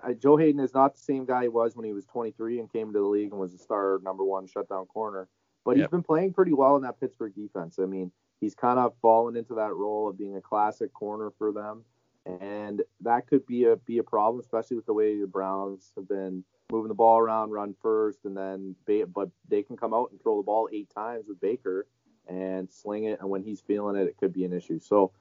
[0.02, 2.72] uh, Joe Haden is not the same guy he was when he was 23 and
[2.72, 5.28] came into the league and was a star number one shutdown corner.
[5.64, 5.84] But Yep.
[5.84, 7.78] he's been playing pretty well in that Pittsburgh defense.
[7.78, 11.52] I mean, he's kind of fallen into that role of being a classic corner for
[11.52, 11.84] them,
[12.26, 16.08] and that could be a be a problem, especially with the way the Browns have
[16.08, 18.74] been moving the ball around, run first, and then
[19.12, 21.86] but they can come out and throw the ball eight times with Baker
[22.28, 24.78] and sling it, and when he's feeling it, it could be an issue.
[24.78, 25.12] So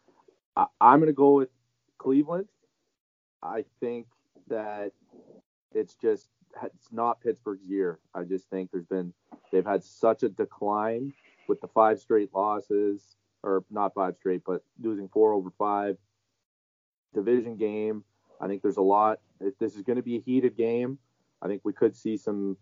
[0.56, 1.50] I, I'm going to go with
[1.98, 2.48] Cleveland.
[3.44, 4.08] I think
[4.48, 4.92] that
[5.74, 6.30] it's just
[6.64, 8.00] it's not Pittsburgh's year.
[8.14, 9.14] I just think there's been
[9.52, 11.14] they've had such a decline
[11.48, 15.98] with the five straight losses, or not five straight, but losing four over five.
[17.14, 18.04] Division game.
[18.40, 19.20] I think there's a lot.
[19.40, 20.98] If this is going to be a heated game,
[21.42, 22.58] I think we could see some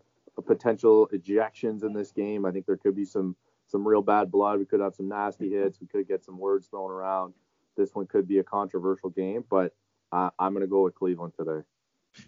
[0.46, 2.44] potential ejections in this game.
[2.44, 4.58] I think there could be some some real bad blood.
[4.58, 5.80] We could have some nasty hits.
[5.80, 7.34] We could get some words thrown around.
[7.76, 9.72] This one could be a controversial game, but
[10.12, 11.64] uh, I'm going to go with Cleveland today.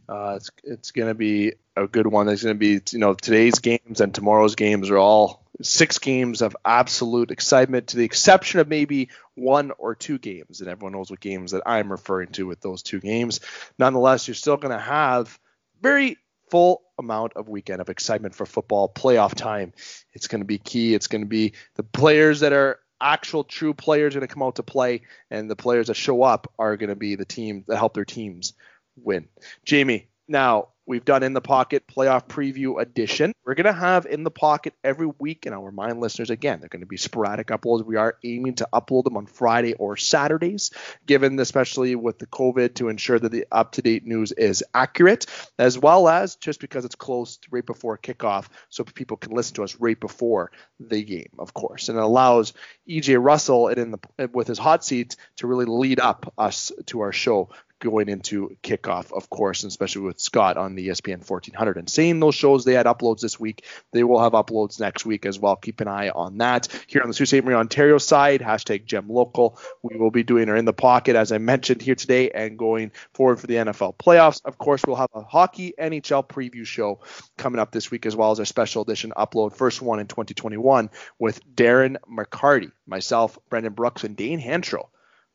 [0.08, 2.26] Uh, it's it's going to be a good one.
[2.26, 6.42] There's going to be you know today's games and tomorrow's games are all six games
[6.42, 11.10] of absolute excitement, to the exception of maybe one or two games, and everyone knows
[11.10, 13.40] what games that I'm referring to with those two games.
[13.78, 15.38] Nonetheless, you're still going to have
[15.80, 16.16] very
[16.50, 19.72] full amount of weekend of excitement for football playoff time.
[20.12, 20.94] It's going to be key.
[20.94, 24.56] It's going to be the players that are actual true players going to come out
[24.56, 27.76] to play, and the players that show up are going to be the team that
[27.76, 28.54] help their teams
[28.96, 29.28] win.
[29.64, 33.32] Jamie, now we've done in the pocket playoff preview edition.
[33.44, 36.68] We're going to have in the pocket every week, and I'll remind listeners again, they're
[36.68, 37.84] going to be sporadic uploads.
[37.84, 40.70] We are aiming to upload them on Friday or Saturdays,
[41.06, 45.26] given especially with the COVID to ensure that the up to date news is accurate,
[45.58, 49.64] as well as just because it's close right before kickoff, so people can listen to
[49.64, 51.88] us right before the game, of course.
[51.88, 52.52] And it allows
[52.88, 57.12] EJ Russell in the with his hot seat to really lead up us to our
[57.12, 57.50] show
[57.82, 61.76] going into kickoff, of course, and especially with Scott on the ESPN 1400.
[61.76, 63.64] And seeing those shows, they had uploads this week.
[63.92, 65.56] They will have uploads next week as well.
[65.56, 66.68] Keep an eye on that.
[66.86, 67.44] Here on the Sault Ste.
[67.44, 69.58] Marie, Ontario side, hashtag Gem Local.
[69.82, 72.92] We will be doing our in the pocket, as I mentioned here today, and going
[73.14, 74.40] forward for the NFL playoffs.
[74.44, 77.00] Of course, we'll have a hockey NHL preview show
[77.36, 80.90] coming up this week, as well as our special edition upload, first one in 2021,
[81.18, 84.88] with Darren McCarty, myself, Brendan Brooks, and Dane Hantrell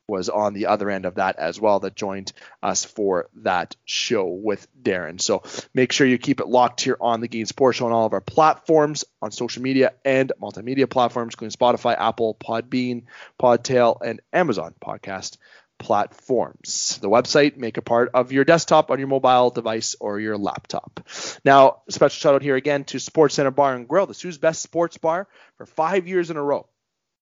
[0.07, 2.31] was on the other end of that as well that joined
[2.63, 5.21] us for that show with Darren.
[5.21, 5.43] So
[5.73, 8.21] make sure you keep it locked here on the Sports Show on all of our
[8.21, 13.03] platforms on social media and multimedia platforms, including Spotify, Apple, Podbean,
[13.39, 15.37] Podtail, and Amazon podcast
[15.77, 16.97] platforms.
[17.01, 21.07] The website, make a part of your desktop on your mobile device or your laptop.
[21.45, 24.61] Now, special shout out here again to Sports Center Bar and Grill, the Soo's best
[24.61, 25.27] sports bar
[25.57, 26.67] for five years in a row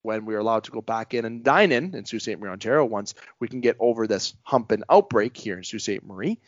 [0.06, 2.39] when we are allowed to go back in and dine in in Sault Ste.
[2.39, 6.03] Marie, Ontario, once we can get over this hump and outbreak here in Sault Ste.
[6.03, 6.39] Marie.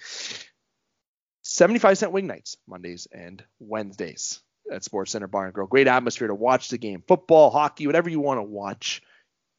[1.42, 4.42] 75 cent wing nights, Mondays and Wednesdays
[4.72, 5.68] at Sports Center Bar and Grill.
[5.68, 7.04] Great atmosphere to watch the game.
[7.08, 9.02] Football, hockey, whatever you want to watch,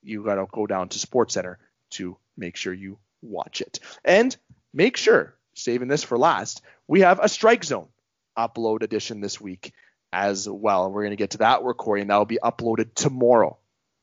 [0.03, 1.59] you got to go down to Sports Center
[1.91, 3.81] to make sure you watch it.
[4.05, 4.37] And
[4.73, 7.89] make sure, saving this for last, we have a Strike Zone
[8.37, 9.73] upload edition this week
[10.13, 10.91] as well.
[10.91, 12.09] We're going to get to that recording.
[12.09, 13.58] That will be uploaded tomorrow.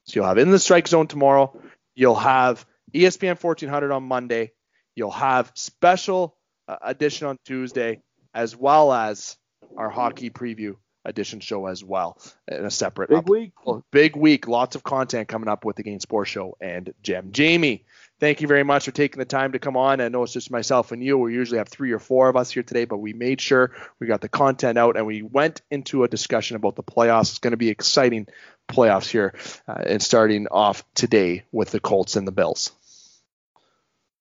[0.06, 1.60] So you'll have in the strike zone tomorrow.
[1.96, 4.52] You'll have ESPN 1400 on Monday.
[4.96, 6.38] You'll have special
[6.68, 8.02] uh, edition on Tuesday,
[8.34, 9.38] as well as
[9.78, 13.52] our hockey preview edition show as well in a separate big up- week.
[13.92, 14.48] Big week.
[14.48, 17.32] Lots of content coming up with the Game Sports Show and Gem.
[17.32, 17.86] Jamie,
[18.20, 20.02] thank you very much for taking the time to come on.
[20.02, 21.18] I know it's just myself and you.
[21.18, 24.08] We usually have three or four of us here today, but we made sure we
[24.08, 27.32] got the content out and we went into a discussion about the playoffs.
[27.32, 28.28] It's going to be exciting
[28.68, 29.36] playoffs here
[29.68, 32.72] uh, and starting off today with the Colts and the Bills.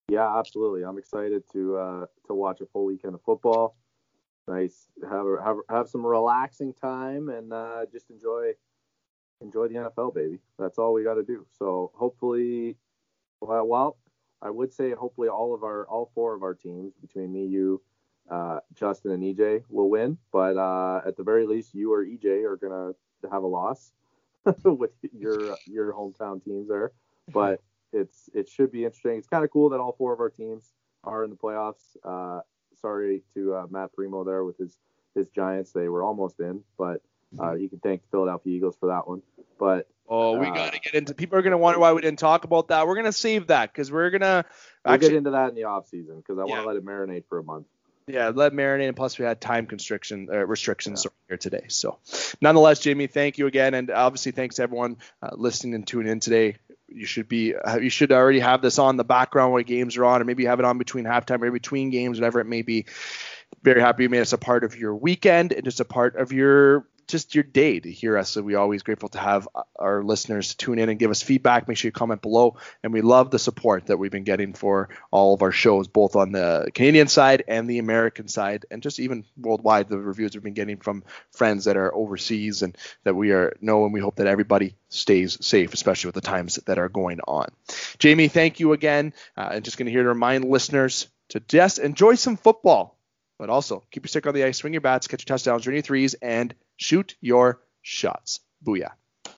[0.09, 0.85] Yeah, absolutely.
[0.85, 3.75] I'm excited to uh, to watch a full weekend of football.
[4.47, 8.53] Nice, have have have some relaxing time and uh, just enjoy
[9.41, 10.41] enjoy the NFL, baby.
[10.59, 11.47] That's all we got to do.
[11.59, 12.77] So hopefully,
[13.41, 13.97] well, well,
[14.43, 17.80] I would say hopefully all of our all four of our teams between me, you,
[18.30, 20.18] uh, Justin, and EJ will win.
[20.32, 22.93] But uh, at the very least, you or EJ are gonna
[23.30, 23.93] have a loss.
[24.64, 26.93] with your your hometown teams there.
[27.32, 27.61] But
[27.93, 29.16] it's it should be interesting.
[29.16, 30.72] It's kind of cool that all four of our teams
[31.05, 31.97] are in the playoffs.
[32.05, 32.41] Uh,
[32.80, 34.78] sorry to uh, Matt Primo there with his
[35.14, 35.72] his Giants.
[35.72, 37.01] They were almost in, but
[37.39, 39.22] uh, he can thank the Philadelphia Eagles for that one.
[39.59, 41.14] But oh, we uh, got to get into.
[41.14, 42.87] People are gonna wonder why we didn't talk about that.
[42.87, 44.45] We're gonna save that because we're gonna.
[44.85, 46.53] We'll actually, get into that in the off season because I yeah.
[46.53, 47.66] want to let it marinate for a month.
[48.07, 51.11] Yeah, let it marinate, and plus we had time constriction uh, restrictions yeah.
[51.28, 51.64] here today.
[51.68, 51.99] So,
[52.41, 56.20] nonetheless, Jamie, thank you again, and obviously thanks to everyone uh, listening and tuning in
[56.20, 56.57] today.
[56.89, 60.05] You should be, uh, you should already have this on the background while games are
[60.05, 62.61] on, or maybe you have it on between halftime or between games, whatever it may
[62.61, 62.85] be.
[63.62, 66.30] Very happy you made us a part of your weekend and just a part of
[66.30, 68.31] your just your day to hear us.
[68.31, 71.69] So we're always grateful to have our listeners tune in and give us feedback.
[71.69, 72.57] Make sure you comment below.
[72.83, 76.17] And we love the support that we've been getting for all of our shows, both
[76.17, 79.89] on the Canadian side and the American side, and just even worldwide.
[79.89, 83.85] The reviews we've been getting from friends that are overseas and that we are know,
[83.85, 87.49] and we hope that everybody stays safe, especially with the times that are going on.
[87.99, 89.13] Jamie, thank you again.
[89.37, 92.99] Uh, and just going to here to remind listeners to just enjoy some football,
[93.39, 95.81] but also keep your stick on the ice, swing your bats, catch your touchdowns, your
[95.81, 98.41] threes, and shoot your shots.
[98.64, 98.93] Booyah.